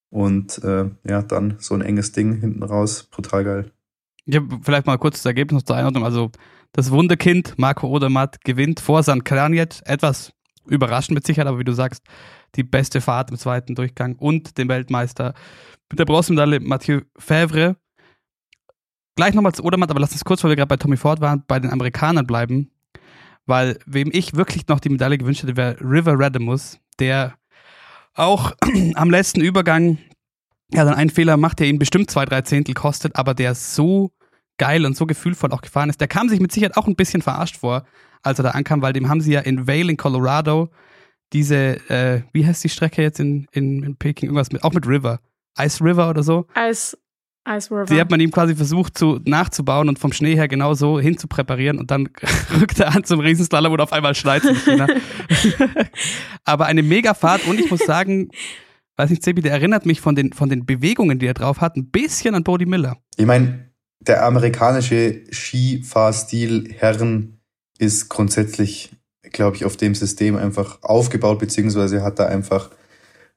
Und 0.09 0.61
äh, 0.63 0.89
ja, 1.07 1.21
dann 1.21 1.55
so 1.59 1.73
ein 1.73 1.81
enges 1.81 2.11
Ding 2.11 2.39
hinten 2.39 2.63
raus, 2.63 3.03
brutal 3.03 3.43
geil. 3.43 3.71
Ja, 4.25 4.41
vielleicht 4.61 4.85
mal 4.85 4.97
kurz 4.97 5.17
das 5.17 5.25
Ergebnis 5.25 5.63
zur 5.63 5.77
Einordnung. 5.77 6.03
Also 6.03 6.31
das 6.73 6.91
Wunderkind 6.91 7.57
Marco 7.57 7.87
Odermatt 7.87 8.43
gewinnt 8.43 8.79
vor 8.79 9.03
St. 9.03 9.25
Kranjet. 9.25 9.81
Etwas 9.85 10.33
überraschend 10.65 11.15
mit 11.15 11.25
Sicherheit, 11.25 11.47
aber 11.47 11.59
wie 11.59 11.65
du 11.65 11.73
sagst, 11.73 12.03
die 12.55 12.63
beste 12.63 13.01
Fahrt 13.01 13.31
im 13.31 13.37
zweiten 13.37 13.75
Durchgang 13.75 14.15
und 14.15 14.57
den 14.57 14.69
Weltmeister 14.69 15.33
mit 15.89 15.99
der 15.99 16.05
Bronzemedaille 16.05 16.59
Mathieu 16.59 17.01
Favre. 17.17 17.75
Gleich 19.15 19.33
nochmal 19.33 19.53
zu 19.53 19.63
Odermatt, 19.63 19.89
aber 19.91 19.99
lass 19.99 20.13
uns 20.13 20.23
kurz, 20.23 20.43
weil 20.43 20.51
wir 20.51 20.55
gerade 20.55 20.69
bei 20.69 20.77
Tommy 20.77 20.97
Ford 20.97 21.19
waren, 21.19 21.43
bei 21.47 21.59
den 21.59 21.71
Amerikanern 21.71 22.25
bleiben. 22.25 22.71
Weil 23.45 23.77
wem 23.85 24.09
ich 24.13 24.35
wirklich 24.35 24.67
noch 24.67 24.79
die 24.79 24.89
Medaille 24.89 25.17
gewünscht 25.17 25.43
hätte, 25.43 25.57
wäre 25.57 25.75
River 25.81 26.17
Radamus, 26.17 26.79
der 26.99 27.35
auch 28.13 28.53
am 28.95 29.09
letzten 29.09 29.41
Übergang 29.41 29.97
ja 30.73 30.85
dann 30.85 30.93
einen 30.93 31.09
Fehler 31.09 31.35
macht, 31.35 31.59
der 31.59 31.67
ihn 31.67 31.79
bestimmt 31.79 32.09
zwei, 32.09 32.23
drei 32.23 32.41
Zehntel 32.41 32.73
kostet, 32.73 33.15
aber 33.15 33.33
der 33.33 33.55
so 33.55 34.11
geil 34.61 34.85
und 34.85 34.95
so 34.95 35.07
gefühlvoll 35.07 35.51
auch 35.53 35.61
gefahren 35.61 35.89
ist. 35.89 35.99
Der 36.01 36.07
kam 36.07 36.29
sich 36.29 36.39
mit 36.39 36.51
Sicherheit 36.51 36.77
auch 36.77 36.85
ein 36.85 36.95
bisschen 36.95 37.23
verarscht 37.23 37.57
vor, 37.57 37.83
als 38.21 38.37
er 38.37 38.43
da 38.43 38.51
ankam, 38.51 38.83
weil 38.83 38.93
dem 38.93 39.09
haben 39.09 39.19
sie 39.19 39.33
ja 39.33 39.39
in 39.39 39.65
Vail 39.65 39.89
in 39.89 39.97
Colorado 39.97 40.69
diese, 41.33 41.89
äh, 41.89 42.21
wie 42.31 42.45
heißt 42.45 42.63
die 42.63 42.69
Strecke 42.69 43.01
jetzt 43.01 43.19
in, 43.19 43.47
in, 43.51 43.81
in 43.81 43.95
Peking? 43.95 44.29
Irgendwas 44.29 44.51
mit, 44.51 44.63
auch 44.63 44.73
mit 44.73 44.85
River. 44.85 45.19
Ice 45.59 45.83
River 45.83 46.11
oder 46.11 46.21
so. 46.21 46.45
Ice, 46.55 46.95
Ice 47.49 47.71
River. 47.71 47.85
Die 47.85 47.99
hat 47.99 48.11
man 48.11 48.19
ihm 48.19 48.29
quasi 48.29 48.55
versucht 48.55 48.95
zu, 48.95 49.19
nachzubauen 49.25 49.89
und 49.89 49.97
vom 49.97 50.13
Schnee 50.13 50.35
her 50.35 50.47
genau 50.47 50.75
so 50.75 50.99
hinzupräparieren 50.99 51.79
und 51.79 51.89
dann 51.89 52.09
rückt 52.61 52.79
er 52.79 52.93
an 52.93 53.03
zum 53.03 53.19
Riesenslalom 53.19 53.73
und 53.73 53.81
auf 53.81 53.93
einmal 53.93 54.13
schneit 54.13 54.43
China. 54.63 54.85
Aber 56.45 56.67
eine 56.67 56.83
Megafahrt 56.83 57.47
und 57.47 57.59
ich 57.59 57.71
muss 57.71 57.79
sagen, 57.79 58.29
weiß 58.97 59.09
nicht, 59.09 59.23
Sebi, 59.23 59.41
der 59.41 59.53
erinnert 59.53 59.87
mich 59.87 60.01
von 60.01 60.13
den, 60.13 60.33
von 60.33 60.49
den 60.49 60.67
Bewegungen, 60.67 61.17
die 61.17 61.25
er 61.25 61.33
drauf 61.33 61.61
hat, 61.61 61.77
ein 61.77 61.89
bisschen 61.89 62.35
an 62.35 62.43
Bodie 62.43 62.67
Miller. 62.67 62.97
Ich 63.17 63.25
meine, 63.25 63.70
der 64.01 64.25
amerikanische 64.25 65.21
Skifahrstil 65.31 66.73
Herren 66.73 67.39
ist 67.77 68.09
grundsätzlich, 68.09 68.91
glaube 69.23 69.55
ich, 69.55 69.65
auf 69.65 69.77
dem 69.77 69.95
System 69.95 70.35
einfach 70.35 70.79
aufgebaut, 70.81 71.39
beziehungsweise 71.39 72.03
hat 72.03 72.19
da 72.19 72.25
einfach 72.25 72.71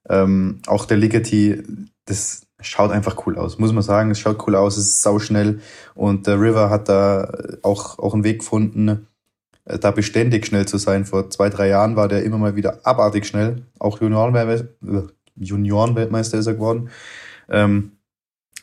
ähm, 0.09 0.61
auch 0.67 0.87
der 0.87 0.97
Ligeti, 0.97 1.63
das 2.07 2.43
schaut 2.61 2.91
einfach 2.91 3.27
cool 3.27 3.39
aus, 3.39 3.59
muss 3.59 3.73
man 3.73 3.83
sagen. 3.83 4.11
Es 4.11 4.19
schaut 4.19 4.47
cool 4.47 4.55
aus, 4.55 4.77
es 4.77 4.89
ist 4.89 5.03
sauschnell 5.03 5.61
und 5.95 6.27
der 6.27 6.41
River 6.41 6.71
hat 6.71 6.89
da 6.89 7.31
auch, 7.63 7.99
auch 7.99 8.15
einen 8.15 8.25
Weg 8.25 8.41
gefunden, 8.41 9.07
äh, 9.65 9.79
da 9.79 9.91
beständig 9.91 10.47
schnell 10.47 10.67
zu 10.67 10.79
sein. 10.79 11.05
Vor 11.05 11.31
zwei, 11.31 11.51
drei 11.51 11.69
Jahren 11.69 11.97
war 11.97 12.09
der 12.09 12.23
immer 12.23 12.39
mal 12.39 12.57
wieder 12.57 12.81
abartig 12.85 13.27
schnell. 13.27 13.67
Auch 13.79 14.01
Juniorenweltmeister, 14.01 15.09
Juniorenweltmeister 15.37 16.39
ist 16.39 16.47
er 16.47 16.55
geworden. 16.55 16.91
Ähm, 17.51 17.93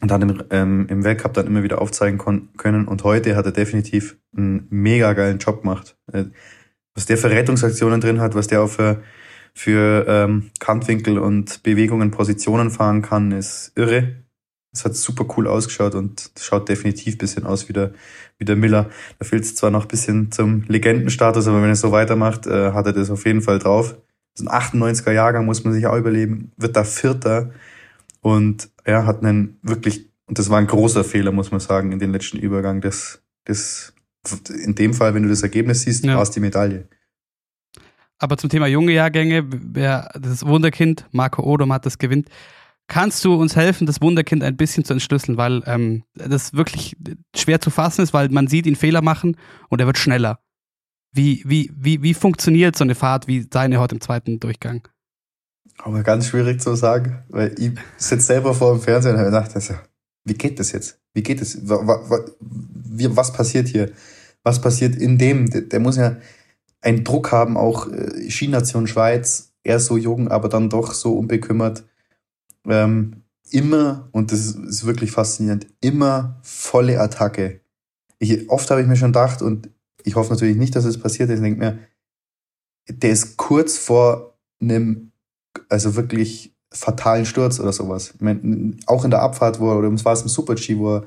und 0.02 0.12
hat 0.12 0.22
im, 0.22 0.44
ähm, 0.50 0.88
im 0.90 1.04
Weltcup 1.04 1.34
dann 1.34 1.48
immer 1.48 1.64
wieder 1.64 1.82
aufzeigen 1.82 2.20
können. 2.58 2.88
Und 2.88 3.04
heute 3.04 3.36
hat 3.36 3.46
er 3.46 3.52
definitiv 3.52 4.18
einen 4.36 4.68
mega 4.70 5.14
geilen 5.14 5.38
Job 5.38 5.62
gemacht. 5.62 5.96
Äh, 6.12 6.26
was 6.96 7.06
der 7.06 7.18
für 7.18 7.30
Rettungsaktionen 7.30 8.02
drin 8.02 8.20
hat, 8.20 8.36
was 8.36 8.48
der 8.48 8.62
auch 8.64 8.68
für, 8.68 9.02
für 9.54 10.06
ähm, 10.08 10.50
Kantwinkel 10.60 11.20
und 11.20 11.64
Bewegungen, 11.64 12.12
Positionen 12.12 12.72
fahren 12.72 13.02
kann, 13.02 13.32
ist 13.32 13.72
irre. 13.76 14.16
Es 14.74 14.86
hat 14.86 14.96
super 14.96 15.26
cool 15.38 15.48
ausgeschaut 15.48 15.96
und 15.96 16.32
schaut 16.40 16.68
definitiv 16.68 17.18
bisschen 17.18 17.46
aus 17.46 17.70
wie 17.70 17.74
der, 17.74 17.92
wie 18.38 18.46
der 18.46 18.56
Miller. 18.56 18.90
Da 19.20 19.26
fehlt 19.26 19.44
es 19.44 19.56
zwar 19.56 19.70
noch 19.70 19.86
bisschen 19.86 20.32
zum 20.32 20.64
Legendenstatus, 20.68 21.48
aber 21.48 21.62
wenn 21.62 21.70
er 21.70 21.76
so 21.76 21.92
weitermacht, 21.92 22.48
äh, 22.48 22.72
hat 22.72 22.88
er 22.88 22.94
das 22.94 23.12
auf 23.12 23.26
jeden 23.26 23.42
Fall 23.42 23.60
drauf. 23.60 23.96
Das 24.34 24.42
ist 24.42 24.48
ein 24.48 24.82
98er 24.82 25.12
Jahrgang, 25.12 25.46
muss 25.46 25.64
man 25.64 25.74
sich 25.74 25.86
auch 25.86 25.98
überleben, 25.98 26.54
wird 26.58 26.76
da 26.76 26.86
Vierter 26.86 27.52
und 28.22 28.70
er 28.84 29.06
hat 29.06 29.24
einen 29.24 29.60
wirklich, 29.62 30.10
und 30.26 30.40
das 30.40 30.50
war 30.50 30.60
ein 30.60 30.68
großer 30.68 31.04
Fehler, 31.04 31.32
muss 31.32 31.52
man 31.52 31.60
sagen, 31.60 31.92
in 31.92 32.00
den 32.00 32.12
letzten 32.12 32.38
Übergang. 32.38 32.82
Das, 32.82 33.22
das, 33.46 33.94
in 34.64 34.76
dem 34.76 34.94
Fall, 34.94 35.14
wenn 35.14 35.24
du 35.24 35.30
das 35.30 35.44
Ergebnis 35.44 35.82
siehst, 35.82 36.06
Ja. 36.06 36.16
war 36.16 36.24
es 36.24 36.32
die 36.32 36.40
Medaille. 36.40 36.88
Aber 38.20 38.38
zum 38.38 38.50
Thema 38.52 38.68
junge 38.68 38.94
Jahrgänge, 38.94 39.46
wer 39.50 40.12
das 40.20 40.46
Wunderkind, 40.46 41.08
Marco 41.12 41.42
Odom 41.44 41.74
hat 41.74 41.86
das 41.88 41.98
gewinnt. 41.98 42.30
Kannst 42.88 43.26
du 43.26 43.34
uns 43.34 43.56
helfen, 43.56 43.88
das 43.88 44.02
Wunderkind 44.02 44.44
ein 44.44 44.58
bisschen 44.58 44.84
zu 44.84 44.94
entschlüsseln, 44.94 45.38
weil 45.38 45.64
ähm, 45.66 46.04
das 46.14 46.54
wirklich 46.54 46.96
schwer 47.36 47.60
zu 47.62 47.70
fassen 47.72 48.02
ist, 48.04 48.14
weil 48.14 48.30
man 48.30 48.48
sieht 48.48 48.68
ihn 48.68 48.76
Fehler 48.76 49.02
machen 49.02 49.38
und 49.70 49.80
er 49.80 49.88
wird 49.88 49.98
schneller. 49.98 50.40
Wie, 51.14 51.42
wie, 51.46 51.72
wie, 51.76 52.04
wie 52.04 52.14
funktioniert 52.14 52.76
so 52.78 52.84
eine 52.84 52.96
Fahrt 52.96 53.28
wie 53.28 53.48
seine 53.52 53.80
heute 53.80 53.96
im 53.96 54.02
zweiten 54.02 54.40
Durchgang? 54.40 54.88
Aber 55.78 56.04
ganz 56.04 56.28
schwierig 56.28 56.62
zu 56.62 56.76
sagen, 56.76 57.24
weil 57.30 57.56
ich 57.58 57.72
sitze 57.98 58.28
selber 58.28 58.54
vor 58.54 58.74
dem 58.74 58.82
Fernseher 58.82 59.14
und 59.14 59.20
habe 59.20 59.32
gedacht, 59.32 59.56
also, 59.56 59.74
wie 60.26 60.34
geht 60.34 60.60
das 60.60 60.72
jetzt? 60.72 61.00
Wie 61.14 61.24
geht 61.24 61.42
das? 61.42 61.58
Was 61.64 63.34
passiert 63.34 63.68
hier? 63.68 63.92
Was 64.44 64.62
passiert 64.62 64.96
in 64.96 65.18
dem? 65.18 65.50
Der, 65.50 65.80
muss 65.80 65.98
ja 65.98 66.18
einen 66.82 67.04
Druck 67.04 67.32
haben, 67.32 67.58
auch 67.58 67.88
äh, 67.92 68.30
Skination 68.30 68.88
Schweiz, 68.88 69.54
er 69.64 69.80
so 69.80 69.98
jung, 69.98 70.28
aber 70.30 70.50
dann 70.50 70.70
doch 70.70 70.94
so 70.94 71.18
unbekümmert. 71.18 71.84
Ähm, 72.68 73.24
immer, 73.52 74.10
und 74.12 74.32
das 74.32 74.56
ist, 74.56 74.86
wirklich 74.86 75.12
faszinierend, 75.12 75.68
immer 75.82 76.40
volle 76.42 77.00
Attacke. 77.00 77.62
Ich, 78.20 78.50
oft 78.50 78.70
habe 78.72 78.82
ich 78.82 78.88
mir 78.88 78.96
schon 78.96 79.12
gedacht, 79.12 79.42
und 79.42 79.70
ich 80.04 80.16
hoffe 80.16 80.32
natürlich 80.32 80.58
nicht, 80.58 80.76
dass 80.76 80.86
es 80.86 81.00
passiert 81.00 81.30
ist, 81.30 81.42
denke 81.42 81.60
mir, 81.60 81.80
der 82.88 83.12
ist 83.12 83.38
kurz 83.38 83.78
vor 83.78 84.40
einem 84.60 85.11
also 85.70 85.96
wirklich 85.96 86.54
fatalen 86.74 87.26
Sturz 87.26 87.60
oder 87.60 87.74
sowas. 87.74 88.14
Ich 88.16 88.22
mein, 88.22 88.78
auch 88.86 89.04
in 89.04 89.12
der 89.12 89.22
Abfahrt, 89.22 89.60
wo 89.60 89.72
er, 89.72 89.78
oder 89.78 89.92
es 89.92 90.06
war 90.06 90.14
es 90.14 90.22
im 90.22 90.30
Super-G, 90.30 90.78
wo 90.78 90.98
er 90.98 91.04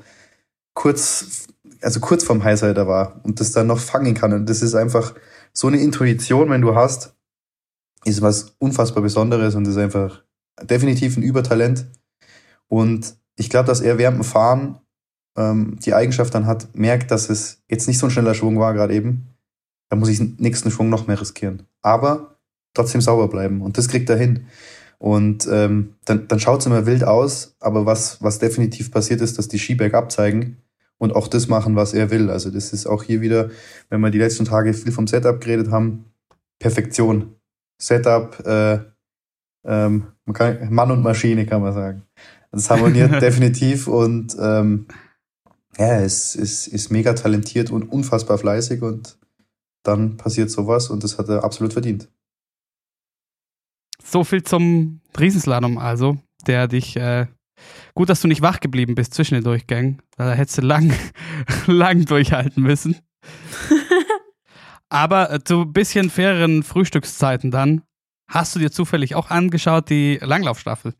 kurz, 0.73 1.47
also 1.81 1.99
kurz 1.99 2.23
vorm 2.23 2.43
Highsider 2.43 2.87
war 2.87 3.19
und 3.23 3.39
das 3.39 3.51
dann 3.51 3.67
noch 3.67 3.79
fangen 3.79 4.13
kann. 4.13 4.33
Und 4.33 4.49
das 4.49 4.61
ist 4.61 4.75
einfach 4.75 5.15
so 5.53 5.67
eine 5.67 5.77
Intuition, 5.77 6.49
wenn 6.49 6.61
du 6.61 6.75
hast, 6.75 7.15
ist 8.03 8.21
was 8.21 8.55
unfassbar 8.59 9.01
Besonderes 9.01 9.55
und 9.55 9.67
ist 9.67 9.77
einfach 9.77 10.23
definitiv 10.61 11.17
ein 11.17 11.23
Übertalent. 11.23 11.87
Und 12.67 13.15
ich 13.35 13.49
glaube, 13.49 13.67
dass 13.67 13.81
er 13.81 13.97
während 13.97 14.17
dem 14.17 14.23
Fahren 14.23 14.79
ähm, 15.35 15.77
die 15.79 15.93
Eigenschaft 15.93 16.33
dann 16.35 16.45
hat, 16.45 16.75
merkt, 16.75 17.11
dass 17.11 17.29
es 17.29 17.63
jetzt 17.67 17.87
nicht 17.87 17.97
so 17.97 18.07
ein 18.07 18.11
schneller 18.11 18.35
Schwung 18.35 18.59
war 18.59 18.73
gerade 18.73 18.93
eben. 18.93 19.27
Da 19.89 19.95
muss 19.95 20.09
ich 20.09 20.17
den 20.17 20.35
nächsten 20.39 20.71
Schwung 20.71 20.89
noch 20.89 21.07
mehr 21.07 21.19
riskieren. 21.19 21.63
Aber 21.81 22.34
trotzdem 22.75 23.01
sauber 23.01 23.27
bleiben. 23.27 23.61
Und 23.61 23.79
das 23.79 23.87
kriegt 23.87 24.09
er 24.11 24.17
hin. 24.17 24.45
Und 24.99 25.47
ähm, 25.51 25.95
dann, 26.05 26.27
dann 26.27 26.39
schaut 26.39 26.59
es 26.59 26.65
immer 26.67 26.85
wild 26.85 27.03
aus, 27.03 27.55
aber 27.59 27.85
was, 27.85 28.21
was 28.21 28.39
definitiv 28.39 28.91
passiert 28.91 29.21
ist, 29.21 29.37
dass 29.37 29.47
die 29.47 29.59
Ski 29.59 29.75
bergab 29.75 30.11
zeigen 30.11 30.57
und 30.97 31.15
auch 31.15 31.27
das 31.27 31.47
machen, 31.47 31.75
was 31.75 31.93
er 31.93 32.11
will. 32.11 32.29
Also 32.29 32.49
das 32.49 32.71
ist 32.71 32.85
auch 32.85 33.03
hier 33.03 33.21
wieder, 33.21 33.49
wenn 33.89 34.01
wir 34.01 34.11
die 34.11 34.19
letzten 34.19 34.45
Tage 34.45 34.73
viel 34.73 34.91
vom 34.91 35.07
Setup 35.07 35.41
geredet 35.41 35.71
haben, 35.71 36.05
Perfektion. 36.59 37.35
Setup, 37.77 38.45
äh, 38.45 38.79
ähm, 39.65 40.07
kann, 40.33 40.73
Mann 40.73 40.91
und 40.91 41.03
Maschine 41.03 41.45
kann 41.45 41.61
man 41.61 41.73
sagen. 41.73 42.03
Das 42.51 42.69
harmoniert 42.69 43.11
definitiv 43.21 43.87
und 43.87 44.35
ähm, 44.39 44.87
ja, 45.77 45.99
es 45.99 46.35
ist, 46.35 46.67
ist 46.67 46.89
mega 46.89 47.13
talentiert 47.13 47.69
und 47.69 47.83
unfassbar 47.83 48.37
fleißig 48.37 48.81
und 48.81 49.17
dann 49.83 50.15
passiert 50.15 50.49
sowas 50.49 50.89
und 50.89 51.03
das 51.03 51.17
hat 51.17 51.27
er 51.27 51.43
absolut 51.43 51.73
verdient. 51.73 52.07
So 54.05 54.23
viel 54.23 54.43
zum 54.43 55.01
Riesenslalom 55.19 55.79
also, 55.79 56.17
der 56.45 56.67
dich, 56.67 56.95
äh, 56.95 57.25
gut, 57.95 58.09
dass 58.09 58.21
du 58.21 58.27
nicht 58.27 58.43
wach 58.43 58.59
geblieben 58.59 58.93
bist 58.93 59.15
zwischen 59.15 59.33
den 59.33 59.43
Durchgängen, 59.43 60.01
da 60.15 60.33
hättest 60.33 60.59
du 60.59 60.61
lang, 60.61 60.93
lang 61.65 62.05
durchhalten 62.05 62.61
müssen. 62.61 62.99
Aber 64.89 65.31
äh, 65.31 65.43
zu 65.43 65.61
ein 65.61 65.73
bisschen 65.73 66.11
faireren 66.11 66.61
Frühstückszeiten 66.61 67.49
dann, 67.49 67.81
hast 68.29 68.55
du 68.55 68.59
dir 68.59 68.71
zufällig 68.71 69.15
auch 69.15 69.31
angeschaut, 69.31 69.89
die 69.89 70.19
Langlaufstaffel? 70.21 70.93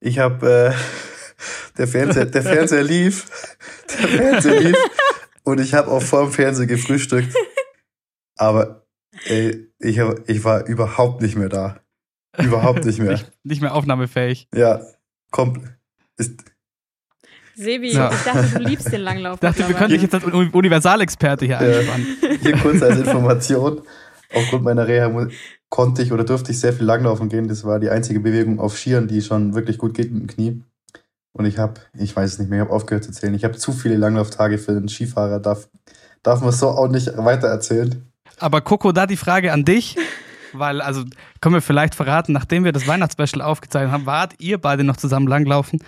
Ich 0.00 0.18
habe 0.18 0.74
äh, 0.76 1.78
der 1.78 1.88
Fernseher, 1.88 2.26
der 2.26 2.42
Fernseher 2.42 2.84
lief, 2.84 3.26
der 3.88 4.08
Fernseher 4.08 4.60
lief 4.60 4.76
und 5.44 5.60
ich 5.60 5.72
habe 5.72 5.90
auch 5.90 6.02
vor 6.02 6.24
dem 6.24 6.32
Fernseher 6.32 6.66
gefrühstückt. 6.66 7.34
Aber 8.36 8.81
ey, 9.26 9.68
ich, 9.78 9.98
hab, 9.98 10.28
ich 10.28 10.44
war 10.44 10.66
überhaupt 10.66 11.22
nicht 11.22 11.36
mehr 11.36 11.48
da. 11.48 11.80
Überhaupt 12.38 12.84
nicht 12.84 12.98
mehr. 13.00 13.12
Nicht, 13.12 13.30
nicht 13.44 13.62
mehr 13.62 13.74
aufnahmefähig. 13.74 14.48
Ja, 14.54 14.80
komplett. 15.30 15.74
Ist, 16.16 16.42
Sebi, 17.54 17.92
Ja. 17.92 18.10
ich 18.10 18.22
dachte, 18.22 18.58
du 18.58 18.64
liebst 18.64 18.90
den 18.92 19.02
Langlauf. 19.02 19.34
Ich 19.42 19.48
dachte, 19.48 19.68
wir 19.68 19.74
können 19.76 19.90
dich 19.90 20.02
jetzt 20.02 20.14
als 20.14 20.24
Uni- 20.24 20.48
Universalexperte 20.50 21.44
hier 21.44 21.60
Ja. 21.60 21.78
einspannen. 21.78 22.06
hier 22.40 22.56
kurz 22.58 22.82
als 22.82 22.98
Information. 23.06 23.82
Aufgrund 24.34 24.64
meiner 24.64 24.88
Reha 24.88 25.28
konnte 25.68 26.02
ich 26.02 26.10
oder 26.12 26.24
durfte 26.24 26.52
ich 26.52 26.58
sehr 26.60 26.72
viel 26.72 26.86
langlaufen 26.86 27.28
gehen. 27.28 27.48
Das 27.48 27.64
war 27.64 27.78
die 27.78 27.90
einzige 27.90 28.20
Bewegung 28.20 28.58
auf 28.60 28.78
Skiern, 28.78 29.06
die 29.08 29.20
schon 29.20 29.54
wirklich 29.54 29.76
gut 29.76 29.92
geht 29.94 30.10
mit 30.10 30.22
dem 30.22 30.26
Knie. 30.28 30.62
Und 31.34 31.44
ich 31.44 31.58
habe, 31.58 31.74
ich 31.98 32.14
weiß 32.16 32.32
es 32.32 32.38
nicht 32.38 32.48
mehr, 32.48 32.60
ich 32.60 32.64
habe 32.68 32.74
aufgehört 32.74 33.04
zu 33.04 33.12
zählen. 33.12 33.34
Ich 33.34 33.44
habe 33.44 33.56
zu 33.58 33.72
viele 33.72 33.96
Langlauftage 33.96 34.56
für 34.56 34.72
einen 34.72 34.88
Skifahrer. 34.88 35.38
Darf, 35.40 35.68
darf 36.22 36.40
man 36.40 36.52
so 36.52 36.68
auch 36.68 36.88
nicht 36.88 37.08
weiter 37.18 37.48
erzählen. 37.48 38.06
Aber 38.42 38.60
Coco, 38.60 38.92
da 38.92 39.06
die 39.06 39.16
Frage 39.16 39.52
an 39.52 39.64
dich, 39.64 39.96
weil, 40.52 40.80
also 40.80 41.04
können 41.40 41.54
wir 41.54 41.62
vielleicht 41.62 41.94
verraten, 41.94 42.32
nachdem 42.32 42.64
wir 42.64 42.72
das 42.72 42.86
Weihnachtsspecial 42.86 43.40
aufgezeichnet 43.42 43.92
haben, 43.92 44.06
wart 44.06 44.34
ihr 44.38 44.58
beide 44.58 44.84
noch 44.84 44.96
zusammen 44.96 45.26
langlaufen. 45.26 45.82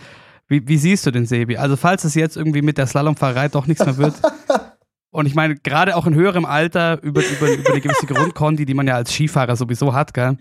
Wie, 0.49 0.67
wie 0.69 0.77
siehst 0.79 1.07
du 1.07 1.11
den 1.11 1.27
Sebi? 1.27 1.57
Also 1.57 1.77
falls 1.77 2.05
es 2.05 2.15
jetzt 2.15 2.37
irgendwie 2.37 2.63
mit 2.63 2.79
der 2.79 2.87
Slalomfahrerei 2.87 3.49
doch 3.49 3.67
nichts 3.67 3.85
mehr 3.85 3.97
wird. 3.97 4.15
Und 5.11 5.27
ich 5.27 5.37
meine, 5.37 5.55
gerade 5.55 5.95
auch 5.95 6.07
in 6.07 6.15
höherem 6.17 6.45
Alter 6.45 7.01
über, 7.03 7.23
über, 7.23 7.49
über 7.49 7.71
eine 7.71 7.81
gewisse 7.81 8.05
Grundkondi, 8.07 8.67
die 8.67 8.75
man 8.75 8.89
ja 8.89 8.97
als 8.97 9.13
Skifahrer 9.13 9.55
sowieso 9.55 9.95
hat, 9.95 10.13
gell? 10.13 10.39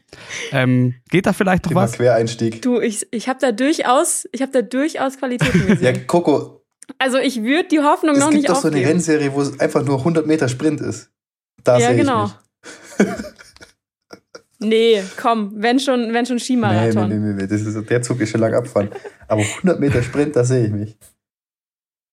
Ähm, 0.52 0.96
geht 1.12 1.28
da 1.28 1.34
vielleicht 1.34 1.66
noch 1.66 1.72
Immer 1.74 1.82
was? 1.82 1.94
Quereinstieg. 1.94 2.60
Du, 2.64 2.80
ich, 2.82 3.06
ich 3.12 3.30
habe 3.30 3.38
da 3.40 3.52
durchaus, 3.52 4.28
ich 4.32 4.42
habe 4.42 4.52
da 4.52 4.64
durchaus 4.64 5.18
Qualitäten 5.20 5.60
Ja, 5.68 5.76
gesehen. 5.76 6.08
Coco, 6.08 6.64
Also 6.98 7.20
ich 7.20 7.44
würde 7.44 7.68
die 7.70 7.82
Hoffnung 7.82 8.16
es 8.16 8.20
noch 8.22 8.32
gibt 8.32 8.42
nicht 8.42 8.50
doch 8.50 8.56
so 8.56 8.68
eine 8.70 8.78
aufgeben. 8.78 8.90
Rennserie, 8.94 9.34
wo 9.34 9.42
es 9.42 9.60
einfach 9.60 9.84
nur 9.86 10.00
100 10.00 10.26
Meter 10.26 10.50
Sprint 10.50 10.82
ist. 10.82 11.12
Da 11.64 11.78
Ja, 11.80 11.88
sehe 11.88 11.96
ich 11.96 12.02
genau. 12.02 12.24
mich. 12.26 13.08
Nee, 14.60 15.04
komm, 15.22 15.52
wenn 15.58 15.78
schon, 15.80 16.14
wenn 16.14 16.26
schon 16.26 16.38
Nee, 16.38 16.42
Skimarathon. 16.44 17.10
nee, 17.10 17.16
nee, 17.18 17.34
nee, 17.34 17.48
das 17.48 17.62
ist, 17.64 17.90
der 17.90 18.02
Zug 18.02 18.22
ist 18.22 18.30
schon 18.30 18.40
lang 18.40 18.54
abfahren. 18.54 18.90
Aber 19.28 19.42
100 19.42 19.78
Meter 19.80 20.02
Sprint, 20.02 20.36
da 20.38 20.46
sehe 20.46 20.68
ich 20.68 20.72
mich. 20.72 20.98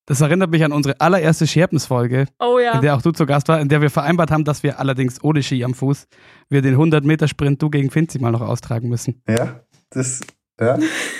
Das 0.06 0.20
erinnert 0.20 0.50
mich 0.50 0.64
an 0.64 0.72
unsere 0.72 1.00
allererste 1.00 1.46
Scherpens-Folge, 1.46 2.26
Oh 2.40 2.58
ja. 2.58 2.72
in 2.72 2.80
der 2.82 2.96
auch 2.96 3.02
du 3.02 3.12
zu 3.12 3.24
Gast 3.26 3.46
war, 3.46 3.60
in 3.60 3.68
der 3.68 3.80
wir 3.80 3.90
vereinbart 3.90 4.32
haben, 4.32 4.42
dass 4.44 4.64
wir 4.64 4.80
allerdings 4.80 5.22
ohne 5.22 5.44
Ski 5.44 5.62
am 5.62 5.74
Fuß 5.74 6.08
wir 6.48 6.62
den 6.62 6.74
100-Meter-Sprint 6.76 7.62
du 7.62 7.70
gegen 7.70 7.90
Finzi 7.92 8.18
mal 8.18 8.32
noch 8.32 8.40
austragen 8.40 8.88
müssen. 8.88 9.22
Ja, 9.28 9.60
das, 9.90 10.20
ja, 10.60 10.76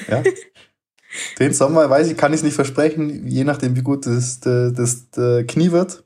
ja. 0.08 0.22
Den 1.38 1.52
Sommer, 1.52 1.88
weiß 1.90 2.10
ich, 2.10 2.16
kann 2.16 2.32
ich 2.32 2.38
es 2.38 2.42
nicht 2.44 2.54
versprechen, 2.54 3.26
je 3.26 3.44
nachdem, 3.44 3.76
wie 3.76 3.82
gut 3.82 4.06
das, 4.06 4.40
das, 4.40 4.72
das, 4.72 5.10
das 5.10 5.46
Knie 5.46 5.70
wird. 5.70 6.04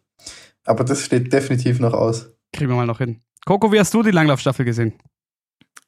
Aber 0.64 0.84
das 0.84 1.04
steht 1.04 1.32
definitiv 1.32 1.80
noch 1.80 1.92
aus. 1.92 2.30
Kriegen 2.52 2.70
wir 2.70 2.76
mal 2.76 2.86
noch 2.86 2.98
hin. 2.98 3.20
Coco, 3.44 3.72
wie 3.72 3.78
hast 3.78 3.92
du 3.92 4.02
die 4.02 4.10
Langlaufstaffel 4.10 4.64
gesehen? 4.64 4.94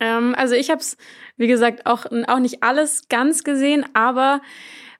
Ähm, 0.00 0.34
also 0.36 0.54
ich 0.54 0.70
habe 0.70 0.80
es, 0.80 0.96
wie 1.36 1.46
gesagt, 1.46 1.86
auch, 1.86 2.04
auch 2.26 2.38
nicht 2.38 2.62
alles 2.62 3.08
ganz 3.08 3.44
gesehen, 3.44 3.86
aber 3.94 4.42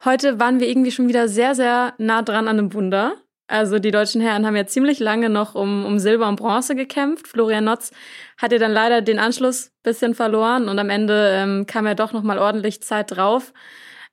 heute 0.05 0.41
waren 0.41 0.61
wir 0.61 0.69
irgendwie 0.69 0.91
schon 0.91 1.09
wieder 1.09 1.29
sehr, 1.29 1.55
sehr 1.55 1.95
nah 1.99 2.23
dran 2.23 2.49
an 2.49 2.59
einem 2.59 2.73
Wunder. 2.73 3.17
Also 3.49 3.79
die 3.79 3.93
deutschen 3.93 4.21
Herren 4.21 4.45
haben 4.45 4.57
ja 4.57 4.67
ziemlich 4.67 4.99
lange 4.99 5.29
noch 5.29 5.55
um, 5.55 5.85
um 5.85 5.99
Silber 5.99 6.29
und 6.29 6.37
Bronze 6.37 6.75
gekämpft. 6.75 7.29
Florian 7.29 7.65
Notz 7.65 7.93
hatte 8.39 8.59
dann 8.59 8.73
leider 8.73 9.03
den 9.03 9.19
Anschluss 9.19 9.71
bisschen 9.85 10.15
verloren 10.15 10.69
und 10.69 10.79
am 10.79 10.91
Ende 10.91 11.31
ähm, 11.33 11.67
kam 11.67 11.87
ja 11.87 11.95
doch 11.95 12.13
noch 12.13 12.25
mal 12.25 12.39
ordentlich 12.39 12.83
Zeit 12.83 13.13
drauf. 13.13 13.53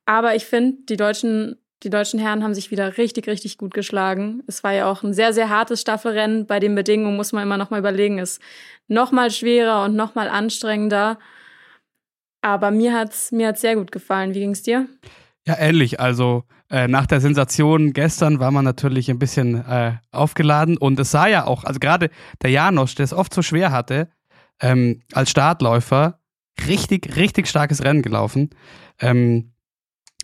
Aber 0.06 0.36
ich 0.36 0.44
finde, 0.44 0.78
die 0.88 0.96
deutschen 0.96 1.56
die 1.84 1.90
deutschen 1.90 2.18
Herren 2.18 2.42
haben 2.42 2.54
sich 2.54 2.70
wieder 2.70 2.96
richtig, 2.96 3.26
richtig 3.28 3.58
gut 3.58 3.74
geschlagen. 3.74 4.42
Es 4.46 4.64
war 4.64 4.72
ja 4.72 4.90
auch 4.90 5.02
ein 5.02 5.12
sehr, 5.12 5.32
sehr 5.34 5.50
hartes 5.50 5.82
Staffelrennen. 5.82 6.46
Bei 6.46 6.58
den 6.58 6.74
Bedingungen 6.74 7.16
muss 7.16 7.32
man 7.32 7.42
immer 7.42 7.58
noch 7.58 7.70
mal 7.70 7.78
überlegen, 7.78 8.18
ist 8.18 8.40
noch 8.88 9.12
mal 9.12 9.30
schwerer 9.30 9.84
und 9.84 9.94
noch 9.94 10.14
mal 10.14 10.28
anstrengender. 10.28 11.18
Aber 12.40 12.70
mir 12.70 12.94
hat's 12.94 13.32
mir 13.32 13.48
hat's 13.48 13.60
sehr 13.60 13.76
gut 13.76 13.92
gefallen. 13.92 14.34
Wie 14.34 14.40
ging's 14.40 14.62
dir? 14.62 14.86
Ja, 15.46 15.56
ähnlich. 15.58 16.00
Also 16.00 16.44
äh, 16.70 16.88
nach 16.88 17.06
der 17.06 17.20
Sensation 17.20 17.92
gestern 17.92 18.40
war 18.40 18.50
man 18.50 18.64
natürlich 18.64 19.10
ein 19.10 19.18
bisschen 19.18 19.64
äh, 19.66 19.92
aufgeladen 20.10 20.78
und 20.78 20.98
es 20.98 21.10
sah 21.10 21.26
ja 21.26 21.46
auch, 21.46 21.64
also 21.64 21.78
gerade 21.78 22.10
der 22.42 22.50
Janosch, 22.50 22.94
der 22.94 23.04
es 23.04 23.12
oft 23.12 23.34
so 23.34 23.42
schwer 23.42 23.70
hatte, 23.70 24.08
ähm, 24.60 25.02
als 25.12 25.30
Startläufer, 25.30 26.20
richtig, 26.66 27.16
richtig 27.16 27.46
starkes 27.46 27.84
Rennen 27.84 28.02
gelaufen. 28.02 28.50
Ähm, 29.00 29.53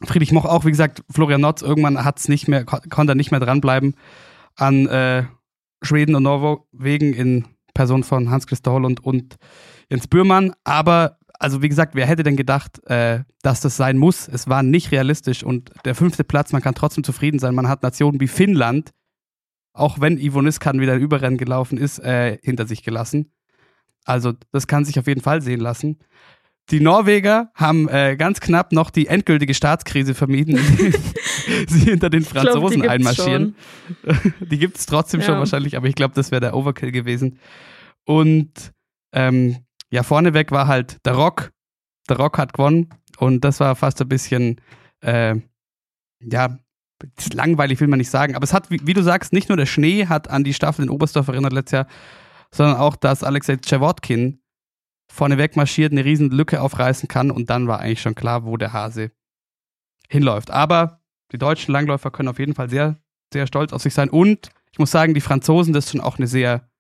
Friedrich 0.05 0.33
Moch 0.33 0.45
auch, 0.45 0.65
wie 0.65 0.71
gesagt, 0.71 1.03
Florian 1.11 1.41
Notz, 1.41 1.63
irgendwann 1.63 2.03
hat's 2.05 2.29
nicht 2.29 2.49
mehr, 2.49 2.65
kon 2.65 2.81
konnte 2.89 3.13
er 3.13 3.17
nicht 3.17 3.31
mehr 3.31 3.41
dranbleiben 3.41 3.95
an 4.57 4.87
äh, 4.87 5.25
Schweden 5.83 6.15
und 6.15 6.23
Norwegen 6.23 7.13
in 7.13 7.47
Person 7.75 8.03
von 8.05 8.31
Hans-Christa 8.31 8.71
Holland 8.71 9.01
und 9.01 9.37
Jens 9.89 10.07
Bührmann. 10.07 10.53
Aber, 10.65 11.19
also 11.39 11.63
wie 11.63 11.69
gesagt, 11.69 11.95
wer 11.95 12.07
hätte 12.07 12.23
denn 12.23 12.37
gedacht, 12.37 12.85
äh, 12.89 13.25
dass 13.43 13.61
das 13.61 13.77
sein 13.77 13.97
muss? 13.97 14.29
Es 14.29 14.49
war 14.49 14.63
nicht 14.63 14.93
realistisch 14.93 15.43
und 15.43 15.71
der 15.85 15.95
fünfte 15.95 16.25
Platz, 16.25 16.53
man 16.53 16.63
kann 16.63 16.75
trotzdem 16.75 17.05
zufrieden 17.05 17.39
sein. 17.39 17.55
Man 17.55 17.69
hat 17.69 17.83
Nationen 17.83 18.21
wie 18.21 18.29
Finnland, 18.29 18.91
auch 19.73 20.01
wenn 20.01 20.19
Ivo 20.19 20.43
Niskan 20.43 20.81
wieder 20.81 20.97
Überrennen 20.97 21.39
gelaufen 21.39 21.79
ist, 21.79 21.99
äh, 22.01 22.39
hinter 22.43 22.67
sich 22.67 22.83
gelassen. 22.83 23.33
Also 24.05 24.33
das 24.51 24.67
kann 24.67 24.85
sich 24.85 24.99
auf 24.99 25.07
jeden 25.07 25.21
Fall 25.21 25.43
sehen 25.43 25.61
lassen. 25.61 25.99
Die 26.71 26.81
Norweger 26.81 27.51
haben 27.55 27.89
äh, 27.89 28.17
ganz 28.17 28.41
knapp 28.41 28.73
noch 28.73 28.91
die 28.91 29.09
endgültige 29.09 29.55
Staatskrise 29.55 30.15
vermieden, 30.15 30.57
sie 31.69 31.81
hinter 31.81 32.11
den 32.11 32.23
Franzosen 32.23 32.81
glaub, 32.81 32.83
die 32.83 32.89
einmarschieren. 32.89 33.57
die 34.41 34.59
gibt 34.59 34.79
es 34.79 34.87
trotzdem 34.87 35.21
Ja. 35.21 35.27
schon 35.27 35.39
wahrscheinlich, 35.39 35.77
aber 35.77 35.89
ich 35.89 35.95
glaube, 35.95 36.15
das 36.15 36.31
wäre 36.31 36.41
der 36.41 36.55
Overkill 36.55 36.93
gewesen. 36.93 37.39
Und 38.05 38.73
ähm, 39.13 39.57
ja, 39.91 40.03
vorneweg 40.03 40.53
war 40.53 40.69
halt 40.69 41.05
der 41.05 41.15
Rock. 41.15 41.51
Der 42.09 42.17
Rock 42.17 42.39
hat 42.39 42.53
gewonnen 42.53 42.91
und 43.19 43.45
das 43.45 43.61
war 43.61 43.75
fast 43.77 44.01
ein 44.01 44.09
bisschen, 44.09 44.61
äh, 45.01 45.37
ja, 46.21 46.59
langweilig 47.33 47.81
will 47.81 47.89
man 47.89 47.99
nicht 47.99 48.11
sagen, 48.11 48.35
aber 48.35 48.45
es 48.45 48.53
hat, 48.53 48.71
wie, 48.71 48.81
wie 48.85 48.95
du 48.95 49.03
sagst, 49.03 49.33
nicht 49.33 49.49
nur 49.49 49.57
der 49.57 49.67
Schnee 49.67 50.07
hat 50.07 50.29
an 50.29 50.45
die 50.45 50.55
Staffel 50.55 50.85
in 50.85 50.91
Oberstdorf 50.91 51.29
erinnert 51.29 51.53
letztes 51.53 51.73
Jahr, 51.73 51.87
sondern 52.53 52.77
auch, 52.77 52.97
dass 52.97 53.25
Alexei 53.25 53.57
Czewotkin 53.57 54.40
vorneweg 55.11 55.57
marschiert, 55.57 55.93
eine 55.93 56.05
riesen 56.05 56.31
Lücke 56.31 56.61
aufreißen 56.61 57.09
kann 57.09 57.31
und 57.31 57.51
dann 57.51 57.67
war 57.67 57.81
eigentlich 57.81 58.01
schon 58.01 58.15
klar, 58.15 58.45
wo 58.45 58.57
der 58.57 58.73
Hase 58.73 59.11
hinläuft. 60.09 60.51
Aber 60.51 61.01
die 61.33 61.39
deutschen 61.39 61.73
Langläufer 61.73 62.11
können 62.11 62.29
auf 62.29 62.39
jeden 62.39 62.55
Fall 62.55 62.71
sehr, 62.71 62.97
sehr 63.33 63.47
stolz 63.47 63.73
auf 63.73 63.83
sich 63.83 63.95
sein 63.95 64.11
und 64.11 64.51
ich 64.73 64.79
muss 64.79 64.91
sagen, 64.91 65.15
die 65.15 65.21
Franzosen, 65.21 65.73
das 65.73 65.87
ist 65.87 65.93
schon 65.93 66.01
auch 66.01 66.19
eine 66.19 66.27
sehr 66.27 66.71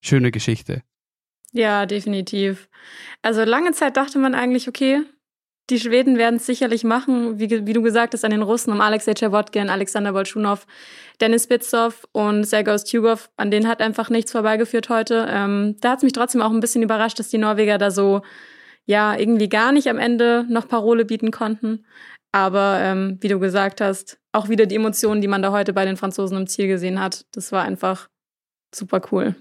schöne 0.00 0.30
Geschichte. 0.30 0.82
Ja, 1.52 1.86
definitiv. 1.86 2.68
Also 3.22 3.42
lange 3.42 3.72
Zeit 3.72 3.96
dachte 3.96 4.18
man 4.18 4.34
eigentlich, 4.34 4.68
okay, 4.68 5.02
die 5.70 5.78
Schweden 5.78 6.16
werden 6.16 6.36
es 6.36 6.46
sicherlich 6.46 6.84
machen, 6.84 7.38
wie, 7.38 7.66
wie 7.66 7.72
du 7.72 7.82
gesagt 7.82 8.14
hast, 8.14 8.24
an 8.24 8.30
den 8.30 8.42
Russen, 8.42 8.72
um 8.72 8.80
Alexei 8.80 9.14
Czerwotkin, 9.14 9.68
Alexander 9.68 10.12
Bolschunow, 10.12 10.66
Dennis 11.20 11.46
Bitzov 11.46 12.06
und 12.12 12.44
Sergei 12.44 12.78
Stugov, 12.78 13.30
an 13.36 13.50
denen 13.50 13.68
hat 13.68 13.80
einfach 13.80 14.08
nichts 14.08 14.32
vorbeigeführt 14.32 14.88
heute. 14.88 15.26
Ähm, 15.28 15.76
da 15.80 15.90
hat 15.90 15.98
es 15.98 16.04
mich 16.04 16.12
trotzdem 16.12 16.42
auch 16.42 16.50
ein 16.50 16.60
bisschen 16.60 16.82
überrascht, 16.82 17.18
dass 17.18 17.28
die 17.28 17.38
Norweger 17.38 17.76
da 17.76 17.90
so, 17.90 18.22
ja, 18.86 19.16
irgendwie 19.16 19.48
gar 19.48 19.72
nicht 19.72 19.88
am 19.88 19.98
Ende 19.98 20.46
noch 20.48 20.68
Parole 20.68 21.04
bieten 21.04 21.30
konnten. 21.30 21.84
Aber 22.32 22.78
ähm, 22.80 23.18
wie 23.20 23.28
du 23.28 23.38
gesagt 23.38 23.80
hast, 23.80 24.18
auch 24.32 24.48
wieder 24.48 24.66
die 24.66 24.76
Emotionen, 24.76 25.20
die 25.20 25.28
man 25.28 25.42
da 25.42 25.50
heute 25.52 25.72
bei 25.72 25.84
den 25.84 25.96
Franzosen 25.96 26.38
im 26.38 26.46
Ziel 26.46 26.68
gesehen 26.68 27.00
hat, 27.00 27.26
das 27.32 27.52
war 27.52 27.62
einfach 27.62 28.08
super 28.74 29.00
cool. 29.12 29.34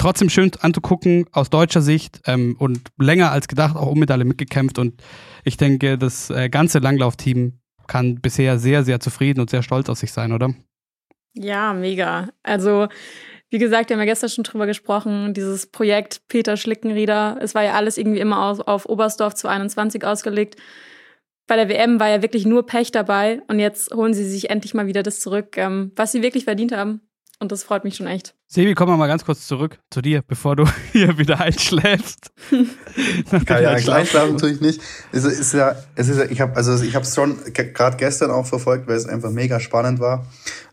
Trotzdem 0.00 0.30
schön 0.30 0.50
anzugucken 0.60 1.26
aus 1.30 1.50
deutscher 1.50 1.82
Sicht 1.82 2.22
ähm, 2.24 2.56
und 2.58 2.88
länger 2.98 3.32
als 3.32 3.48
gedacht 3.48 3.76
auch 3.76 3.88
um 3.88 3.98
Medaille 3.98 4.24
mitgekämpft 4.24 4.78
und 4.78 5.02
ich 5.44 5.58
denke, 5.58 5.98
das 5.98 6.30
äh, 6.30 6.48
ganze 6.48 6.78
Langlaufteam 6.78 7.60
kann 7.86 8.14
bisher 8.14 8.58
sehr, 8.58 8.82
sehr 8.82 9.00
zufrieden 9.00 9.40
und 9.40 9.50
sehr 9.50 9.62
stolz 9.62 9.90
auf 9.90 9.98
sich 9.98 10.10
sein, 10.10 10.32
oder? 10.32 10.54
Ja, 11.34 11.74
mega. 11.74 12.30
Also, 12.42 12.88
wie 13.50 13.58
gesagt, 13.58 13.90
wir 13.90 13.96
haben 13.96 14.00
ja 14.00 14.10
gestern 14.10 14.30
schon 14.30 14.44
drüber 14.44 14.66
gesprochen, 14.66 15.34
dieses 15.34 15.66
Projekt 15.66 16.22
Peter 16.28 16.56
Schlickenrieder, 16.56 17.36
es 17.42 17.54
war 17.54 17.62
ja 17.62 17.74
alles 17.74 17.98
irgendwie 17.98 18.20
immer 18.20 18.46
auf, 18.46 18.60
auf 18.60 18.86
Oberstdorf 18.86 19.34
221 19.34 20.02
ausgelegt. 20.06 20.56
Bei 21.46 21.56
der 21.56 21.68
WM 21.68 22.00
war 22.00 22.08
ja 22.08 22.22
wirklich 22.22 22.46
nur 22.46 22.64
Pech 22.64 22.90
dabei 22.90 23.42
und 23.48 23.58
jetzt 23.58 23.94
holen 23.94 24.14
sie 24.14 24.24
sich 24.24 24.48
endlich 24.48 24.72
mal 24.72 24.86
wieder 24.86 25.02
das 25.02 25.20
zurück, 25.20 25.58
ähm, 25.58 25.92
was 25.94 26.12
sie 26.12 26.22
wirklich 26.22 26.44
verdient 26.44 26.72
haben. 26.72 27.02
Und 27.38 27.52
das 27.52 27.64
freut 27.64 27.84
mich 27.84 27.96
schon 27.96 28.06
echt. 28.06 28.34
Sebi, 28.52 28.74
komm 28.74 28.98
mal 28.98 29.06
ganz 29.06 29.24
kurz 29.24 29.46
zurück 29.46 29.78
zu 29.90 30.02
dir, 30.02 30.24
bevor 30.26 30.56
du 30.56 30.64
hier 30.92 31.16
wieder 31.18 31.38
einschläfst. 31.38 32.32
Ja, 32.50 33.60
ja, 33.60 33.76
Kleinschlafen 33.76 34.38
tue 34.38 34.50
ich 34.50 34.60
nicht. 34.60 34.80
Es 35.12 35.22
ist 35.22 35.52
ja, 35.52 35.76
es 35.94 36.08
ist 36.08 36.18
ja, 36.18 36.24
ich 36.24 36.40
habe 36.40 36.56
also 36.56 36.82
ich 36.82 36.96
habe 36.96 37.04
es 37.04 37.14
schon 37.14 37.38
gerade 37.54 37.96
gestern 37.96 38.32
auch 38.32 38.44
verfolgt, 38.44 38.88
weil 38.88 38.96
es 38.96 39.06
einfach 39.06 39.30
mega 39.30 39.60
spannend 39.60 40.00
war. 40.00 40.26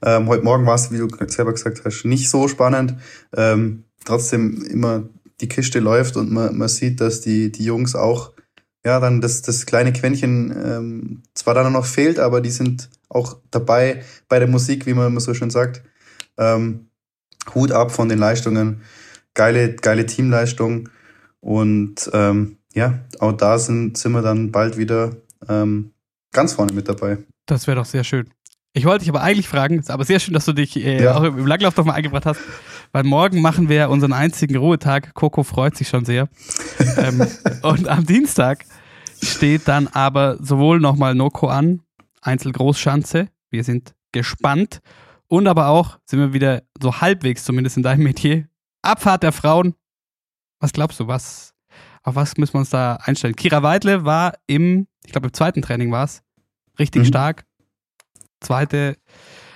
Ähm, 0.03 0.27
heute 0.27 0.43
Morgen 0.43 0.65
war 0.65 0.73
es, 0.73 0.91
wie 0.91 0.97
du 0.97 1.07
selber 1.27 1.53
gesagt 1.53 1.83
hast, 1.85 2.03
nicht 2.03 2.31
so 2.31 2.47
spannend. 2.47 2.95
Ähm, 3.35 3.83
trotzdem 4.05 4.65
immer 4.65 5.03
die 5.39 5.47
Kiste 5.47 5.77
läuft 5.77 6.17
und 6.17 6.31
man, 6.31 6.57
man 6.57 6.69
sieht, 6.69 6.99
dass 6.99 7.21
die 7.21 7.51
die 7.51 7.63
Jungs 7.63 7.93
auch 7.93 8.33
ja 8.83 8.99
dann 8.99 9.21
das 9.21 9.43
das 9.43 9.67
kleine 9.67 9.93
Quäntchen 9.93 10.49
ähm, 10.49 11.23
zwar 11.35 11.53
dann 11.53 11.73
noch 11.73 11.85
fehlt, 11.85 12.17
aber 12.17 12.41
die 12.41 12.49
sind 12.49 12.89
auch 13.07 13.37
dabei 13.51 14.03
bei 14.29 14.39
der 14.39 14.47
Musik, 14.47 14.87
wie 14.87 14.95
man 14.95 15.05
immer 15.05 15.19
so 15.19 15.35
schön 15.35 15.51
sagt. 15.51 15.83
Ähm, 16.39 16.86
Hut 17.55 17.71
ab 17.71 17.91
von 17.91 18.09
den 18.09 18.19
Leistungen, 18.19 18.81
geile 19.33 19.75
geile 19.75 20.05
Teamleistung. 20.05 20.89
Und 21.39 22.09
ähm, 22.13 22.57
ja, 22.73 22.99
auch 23.19 23.31
da 23.33 23.57
sind, 23.59 23.97
sind 23.97 24.11
wir 24.11 24.21
dann 24.21 24.51
bald 24.51 24.77
wieder 24.77 25.15
ähm, 25.47 25.91
ganz 26.31 26.53
vorne 26.53 26.73
mit 26.73 26.87
dabei. 26.89 27.17
Das 27.45 27.67
wäre 27.67 27.77
doch 27.77 27.85
sehr 27.85 28.03
schön. 28.03 28.29
Ich 28.73 28.85
wollte 28.85 28.99
dich 28.99 29.09
aber 29.09 29.21
eigentlich 29.21 29.47
fragen, 29.47 29.79
ist 29.79 29.89
aber 29.89 30.03
sehr 30.05 30.19
schön, 30.19 30.33
dass 30.33 30.45
du 30.45 30.53
dich 30.53 30.75
äh, 30.75 31.03
Ja. 31.03 31.15
auch 31.15 31.23
im 31.23 31.47
Langlauf 31.47 31.73
doch 31.73 31.85
mal 31.85 31.93
eingebracht 31.93 32.25
hast, 32.25 32.39
weil 32.91 33.03
morgen 33.03 33.41
machen 33.41 33.69
wir 33.69 33.89
unseren 33.89 34.13
einzigen 34.13 34.55
Ruhetag. 34.57 35.13
Coco 35.15 35.41
freut 35.43 35.75
sich 35.75 35.87
schon 35.87 36.05
sehr. 36.05 36.29
ähm, 36.97 37.25
und 37.63 37.87
am 37.87 38.05
Dienstag 38.05 38.65
steht 39.23 39.67
dann 39.67 39.87
aber 39.87 40.37
sowohl 40.43 40.79
nochmal 40.79 41.15
Noko 41.15 41.47
an, 41.47 41.81
Einzelgroßschanze. 42.21 43.29
Wir 43.49 43.63
sind 43.63 43.93
gespannt. 44.11 44.79
Und 45.29 45.47
aber 45.47 45.67
auch 45.67 45.99
sind 46.05 46.19
wir 46.19 46.33
wieder 46.33 46.63
so 46.81 47.01
halbwegs, 47.01 47.43
zumindest 47.43 47.77
in 47.77 47.83
deinem 47.83 48.03
Metier, 48.03 48.47
Abfahrt 48.81 49.23
der 49.23 49.31
Frauen. 49.33 49.75
Was 50.59 50.71
glaubst 50.73 50.99
du, 50.99 51.07
was, 51.07 51.53
auf 52.03 52.15
was 52.15 52.37
müssen 52.37 52.53
wir 52.53 52.59
uns 52.59 52.69
da 52.69 52.95
einstellen? 53.01 53.35
Kira 53.35 53.61
Weidle 53.63 54.05
war 54.05 54.33
im, 54.47 54.87
ich 55.05 55.11
glaube 55.11 55.27
im 55.27 55.33
zweiten 55.33 55.61
Training 55.61 55.91
war 55.91 56.05
es, 56.05 56.21
richtig 56.79 57.03
Mhm. 57.03 57.07
stark. 57.07 57.45
Zweite 58.39 58.95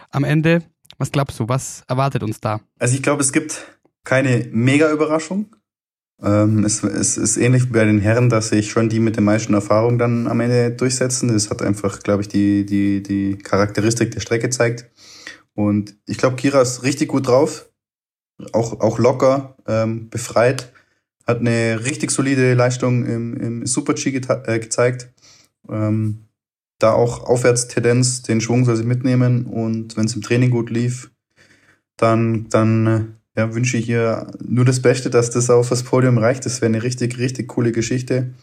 am 0.10 0.24
Ende. 0.24 0.64
Was 0.98 1.12
glaubst 1.12 1.40
du, 1.40 1.48
was 1.48 1.84
erwartet 1.88 2.24
uns 2.24 2.40
da? 2.42 2.60
Also 2.80 2.96
ich 2.96 3.02
glaube, 3.04 3.22
es 3.22 3.32
gibt 3.32 3.80
keine 4.04 4.48
Mega-Überraschung. 4.52 5.56
Ähm, 6.22 6.64
es, 6.66 6.84
es 6.84 7.18
ist 7.18 7.38
ähnlich 7.38 7.64
wie 7.64 7.74
bei 7.74 7.86
den 7.86 8.00
Herren, 8.00 8.30
dass 8.30 8.50
sich 8.50 8.70
schon 8.70 8.90
die 8.90 9.00
mit 9.00 9.16
der 9.16 9.24
meisten 9.24 9.54
Erfahrung 9.54 9.98
dann 9.98 10.28
am 10.28 10.40
Ende 10.40 10.72
durchsetzen. 10.72 11.30
Das 11.30 11.50
hat 11.50 11.62
einfach, 11.64 12.00
glaube 12.00 12.22
ich, 12.22 12.28
die, 12.28 12.66
die, 12.66 13.02
die 13.02 13.38
Charakteristik 13.38 14.12
der 14.12 14.20
Strecke 14.20 14.50
zeigt. 14.52 14.86
Und 15.54 15.96
ich 16.06 16.18
glaube, 16.18 16.36
Kira 16.36 16.62
ist 16.62 16.84
richtig 16.84 17.10
gut 17.10 17.28
drauf. 17.28 17.70
Auch, 18.54 18.80
auch 18.80 18.98
locker, 18.98 19.56
ähm, 19.68 20.10
befreit. 20.10 20.72
Hat 21.28 21.40
eine 21.40 21.86
richtig 21.86 22.12
solide 22.12 22.54
Leistung 22.54 23.06
im, 23.06 23.38
im 23.38 23.66
Super-G 23.66 24.10
äh, 24.10 24.60
gezeigt. 24.60 25.10
Ähm, 25.70 26.28
da 26.80 26.94
auch 26.94 27.24
Aufwärtstendenz, 27.24 28.24
den 28.24 28.42
Schwung 28.42 28.66
soll 28.66 28.76
sie 28.76 28.84
mitnehmen 28.84 29.46
und 29.46 29.96
wenn 29.98 30.06
es 30.06 30.16
im 30.16 30.22
Training 30.22 30.50
gut 30.50 30.72
lief, 30.72 31.12
dann, 31.96 32.50
dann 32.50 32.88
äh, 32.88 33.04
ja, 33.38 33.54
wünsche 33.54 33.78
ich 33.78 33.88
ihr 33.88 34.28
nur 34.44 34.66
das 34.66 34.82
Beste, 34.82 35.10
dass 35.10 35.30
das 35.30 35.50
auf 35.50 35.70
das 35.70 35.84
Podium 35.84 36.18
reicht. 36.18 36.46
Das 36.46 36.62
wäre 36.62 36.72
eine 36.72 36.84
richtig, 36.84 37.18
richtig 37.18 37.48
coole 37.48 37.72
Geschichte. 37.72 38.34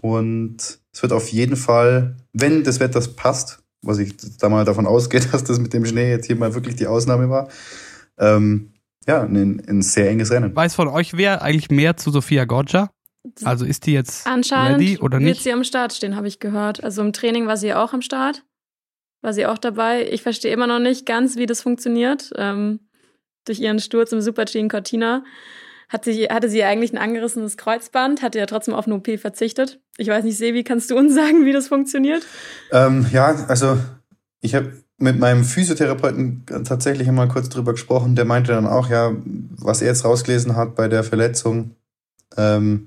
Und 0.00 0.78
es 0.92 1.02
wird 1.02 1.12
auf 1.12 1.28
jeden 1.28 1.56
Fall, 1.56 2.16
wenn 2.32 2.62
das 2.62 2.80
Wetter 2.80 3.00
passt, 3.16 3.63
was 3.84 3.98
ich 3.98 4.14
da 4.38 4.48
mal 4.48 4.64
davon 4.64 4.86
ausgehe, 4.86 5.20
dass 5.32 5.44
das 5.44 5.58
mit 5.58 5.72
dem 5.72 5.84
Schnee 5.84 6.10
jetzt 6.10 6.26
hier 6.26 6.36
mal 6.36 6.54
wirklich 6.54 6.76
die 6.76 6.86
Ausnahme 6.86 7.28
war, 7.30 7.48
ähm, 8.18 8.72
ja, 9.06 9.22
ein, 9.22 9.62
ein 9.68 9.82
sehr 9.82 10.10
enges 10.10 10.30
Rennen. 10.30 10.54
Weiß 10.54 10.74
von 10.74 10.88
euch 10.88 11.16
wer 11.16 11.42
eigentlich 11.42 11.70
mehr 11.70 11.96
zu 11.96 12.10
Sophia 12.10 12.44
Goggia? 12.44 12.90
Also 13.42 13.64
ist 13.64 13.86
die 13.86 13.92
jetzt 13.92 14.26
Anscheinend 14.26 14.80
ready 14.80 14.98
oder 14.98 15.18
wird 15.18 15.22
nicht? 15.30 15.42
sie 15.42 15.52
am 15.52 15.64
Start 15.64 15.92
stehen, 15.94 16.14
habe 16.14 16.28
ich 16.28 16.40
gehört. 16.40 16.84
Also 16.84 17.02
im 17.02 17.12
Training 17.12 17.46
war 17.46 17.56
sie 17.56 17.68
ja 17.68 17.82
auch 17.82 17.92
am 17.92 18.02
Start. 18.02 18.44
War 19.22 19.32
sie 19.32 19.46
auch 19.46 19.56
dabei. 19.56 20.06
Ich 20.10 20.22
verstehe 20.22 20.52
immer 20.52 20.66
noch 20.66 20.78
nicht 20.78 21.06
ganz, 21.06 21.36
wie 21.36 21.46
das 21.46 21.62
funktioniert. 21.62 22.30
Ähm, 22.36 22.80
durch 23.46 23.60
ihren 23.60 23.78
Sturz 23.78 24.12
im 24.12 24.20
Super-G 24.20 24.58
in 24.58 24.68
Cortina 24.68 25.24
hat 25.94 26.04
sie, 26.04 26.24
hatte 26.24 26.50
sie 26.50 26.64
eigentlich 26.64 26.92
ein 26.92 26.98
angerissenes 26.98 27.56
Kreuzband, 27.56 28.20
hatte 28.20 28.40
ja 28.40 28.46
trotzdem 28.46 28.74
auf 28.74 28.86
eine 28.86 28.96
OP 28.96 29.08
verzichtet. 29.16 29.78
Ich 29.96 30.08
weiß 30.08 30.24
nicht, 30.24 30.36
Sebi, 30.36 30.64
kannst 30.64 30.90
du 30.90 30.98
uns 30.98 31.14
sagen, 31.14 31.46
wie 31.46 31.52
das 31.52 31.68
funktioniert? 31.68 32.26
Ähm, 32.72 33.06
ja, 33.12 33.46
also 33.46 33.78
ich 34.40 34.56
habe 34.56 34.72
mit 34.98 35.20
meinem 35.20 35.44
Physiotherapeuten 35.44 36.46
tatsächlich 36.64 37.06
einmal 37.06 37.28
kurz 37.28 37.48
drüber 37.48 37.72
gesprochen. 37.72 38.16
Der 38.16 38.24
meinte 38.24 38.50
dann 38.50 38.66
auch, 38.66 38.90
ja, 38.90 39.12
was 39.56 39.82
er 39.82 39.88
jetzt 39.88 40.04
rausgelesen 40.04 40.56
hat 40.56 40.74
bei 40.74 40.88
der 40.88 41.04
Verletzung, 41.04 41.76
ähm, 42.36 42.86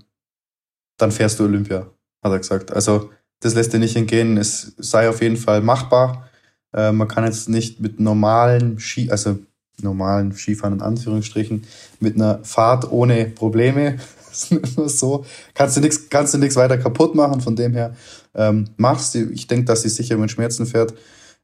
dann 0.97 1.13
fährst 1.13 1.39
du 1.39 1.45
Olympia, 1.45 1.87
hat 2.21 2.31
er 2.33 2.39
gesagt. 2.39 2.73
Also 2.73 3.09
das 3.39 3.53
lässt 3.53 3.71
dir 3.71 3.79
nicht 3.79 3.95
entgehen. 3.95 4.35
Es 4.35 4.73
sei 4.77 5.07
auf 5.07 5.21
jeden 5.21 5.37
Fall 5.37 5.61
machbar. 5.61 6.29
Äh, 6.73 6.91
man 6.91 7.07
kann 7.07 7.23
jetzt 7.23 7.47
nicht 7.47 7.79
mit 7.79 8.01
normalen 8.01 8.79
Ski, 8.79 9.09
also 9.11 9.39
normalen 9.81 10.33
Skifahren 10.33 10.75
in 10.75 10.81
Anführungsstrichen, 10.81 11.63
mit 11.99 12.15
einer 12.15 12.39
Fahrt 12.43 12.91
ohne 12.91 13.25
Probleme, 13.25 13.97
so, 14.87 15.25
kannst 15.53 15.77
du 15.77 15.81
nichts, 15.81 16.09
kannst 16.09 16.33
du 16.33 16.37
nichts 16.37 16.55
weiter 16.55 16.77
kaputt 16.77 17.15
machen. 17.15 17.41
Von 17.41 17.55
dem 17.55 17.73
her 17.73 17.95
ähm, 18.35 18.65
machst 18.77 19.15
du. 19.15 19.31
Ich 19.31 19.47
denke, 19.47 19.65
dass 19.65 19.81
sie 19.81 19.89
sicher 19.89 20.17
mit 20.17 20.31
Schmerzen 20.31 20.65
fährt. 20.65 20.93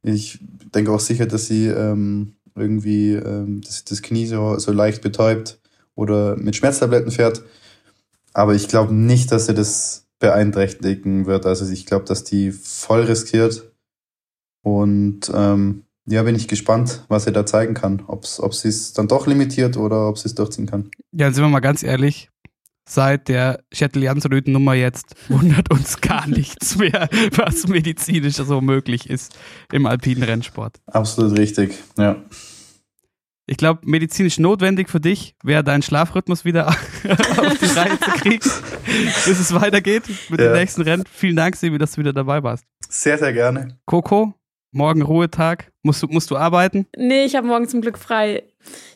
Ich 0.03 0.39
denke 0.73 0.91
auch 0.91 0.99
sicher, 0.99 1.25
dass 1.25 1.47
sie 1.47 1.67
ähm, 1.67 2.33
irgendwie 2.55 3.13
ähm, 3.13 3.61
das, 3.61 3.85
das 3.85 4.01
Knie 4.01 4.25
so, 4.25 4.57
so 4.59 4.71
leicht 4.71 5.01
betäubt 5.01 5.59
oder 5.95 6.35
mit 6.35 6.55
Schmerztabletten 6.55 7.11
fährt. 7.11 7.41
Aber 8.33 8.53
ich 8.55 8.67
glaube 8.67 8.93
nicht, 8.93 9.31
dass 9.31 9.45
sie 9.45 9.53
das 9.53 10.05
beeinträchtigen 10.19 11.25
wird. 11.25 11.45
Also 11.45 11.69
ich 11.69 11.85
glaube, 11.85 12.05
dass 12.05 12.23
die 12.23 12.51
voll 12.51 13.01
riskiert. 13.01 13.71
Und 14.63 15.31
ähm, 15.33 15.83
ja, 16.05 16.23
bin 16.23 16.35
ich 16.35 16.47
gespannt, 16.47 17.03
was 17.07 17.23
sie 17.25 17.31
da 17.31 17.45
zeigen 17.45 17.73
kann. 17.73 18.03
Ob's, 18.07 18.39
ob 18.39 18.53
sie 18.53 18.67
es 18.69 18.93
dann 18.93 19.07
doch 19.07 19.25
limitiert 19.27 19.77
oder 19.77 20.07
ob 20.09 20.17
sie 20.17 20.27
es 20.27 20.35
durchziehen 20.35 20.65
kann. 20.65 20.89
Ja, 21.11 21.31
sind 21.31 21.43
wir 21.43 21.49
mal 21.49 21.59
ganz 21.61 21.83
ehrlich. 21.83 22.29
Seit 22.87 23.29
der 23.29 23.63
Chateliansröten-Nummer 23.73 24.73
jetzt 24.73 25.15
wundert 25.29 25.71
uns 25.71 26.01
gar 26.01 26.27
nichts 26.27 26.77
mehr, 26.77 27.07
was 27.35 27.67
medizinisch 27.67 28.35
so 28.35 28.59
möglich 28.59 29.09
ist 29.09 29.37
im 29.71 29.85
alpinen 29.85 30.23
Rennsport. 30.23 30.81
Absolut 30.87 31.37
richtig, 31.37 31.77
ja. 31.97 32.17
Ich 33.45 33.57
glaube, 33.57 33.81
medizinisch 33.83 34.39
notwendig 34.39 34.89
für 34.89 35.01
dich 35.01 35.35
wäre 35.43 35.63
dein 35.65 35.81
Schlafrhythmus 35.81 36.45
wieder 36.45 36.67
auf 36.69 36.77
die 37.03 37.65
Reihe 37.65 37.99
zu 37.99 38.11
kriegen, 38.11 38.39
bis 39.25 39.27
es 39.39 39.53
weitergeht 39.53 40.03
mit 40.29 40.39
Ja. 40.39 40.47
dem 40.47 40.53
nächsten 40.53 40.81
Rennen. 40.81 41.03
Vielen 41.11 41.35
Dank, 41.35 41.55
Sebi, 41.57 41.77
dass 41.77 41.91
du 41.93 41.97
wieder 42.01 42.13
dabei 42.13 42.41
warst. 42.43 42.65
Sehr, 42.89 43.17
sehr 43.17 43.33
gerne. 43.33 43.77
Coco, 43.85 44.33
morgen 44.73 45.01
Ruhetag. 45.01 45.71
Musst 45.83 46.03
du, 46.03 46.07
musst 46.07 46.29
du 46.31 46.37
arbeiten? 46.37 46.85
Nee, 46.97 47.25
ich 47.25 47.35
habe 47.35 47.47
morgen 47.47 47.67
zum 47.67 47.81
Glück 47.81 47.97
frei. 47.97 48.43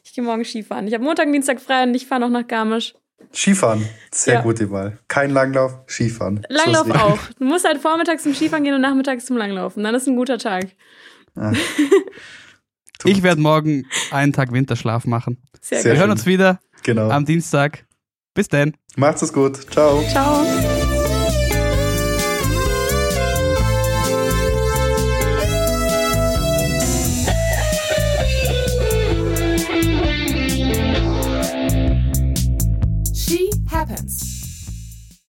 Ich 0.04 0.14
gehe 0.14 0.24
morgen 0.24 0.44
Skifahren. 0.46 0.88
Ich 0.88 0.94
habe 0.94 1.04
Montag, 1.04 1.28
und 1.28 1.34
Dienstag 1.34 1.60
frei 1.62 1.84
und 1.84 1.94
ich 1.96 2.06
fahre 2.08 2.22
noch 2.22 2.30
nach 2.30 2.48
Garmisch. 2.48 2.94
Skifahren, 3.34 3.84
sehr 4.12 4.36
Ja. 4.36 4.42
gute 4.42 4.70
Wahl. 4.72 5.00
Kein 5.08 5.32
Langlauf, 5.32 5.74
Skifahren. 5.88 6.46
Langlauf 6.50 6.90
auch. 6.92 7.18
Du 7.40 7.46
musst 7.46 7.66
halt 7.68 7.80
vormittags 7.80 8.24
zum 8.24 8.34
Skifahren 8.34 8.64
gehen 8.64 8.74
und 8.76 8.82
nachmittags 8.82 9.26
zum 9.26 9.38
Langlaufen. 9.38 9.84
Dann 9.84 9.96
ist 9.96 10.08
ein 10.08 10.16
guter 10.16 10.38
Tag. 10.38 10.68
Ah. 11.36 11.52
Ich 13.06 13.22
werde 13.24 13.40
morgen 13.40 13.86
einen 14.12 14.34
Tag 14.34 14.52
Winterschlaf 14.52 15.06
machen. 15.06 15.38
Sehr, 15.62 15.80
Sehr 15.82 15.92
Wir 15.92 15.96
gut. 15.96 16.00
hören 16.02 16.12
uns 16.12 16.26
wieder 16.26 16.60
Genau. 16.84 17.10
am 17.10 17.26
Dienstag. 17.26 17.86
Bis 18.34 18.48
dann. 18.48 18.74
Macht's 18.96 19.22
es 19.22 19.32
gut. 19.32 19.56
Ciao. 19.72 20.02
Ciao. 20.10 20.77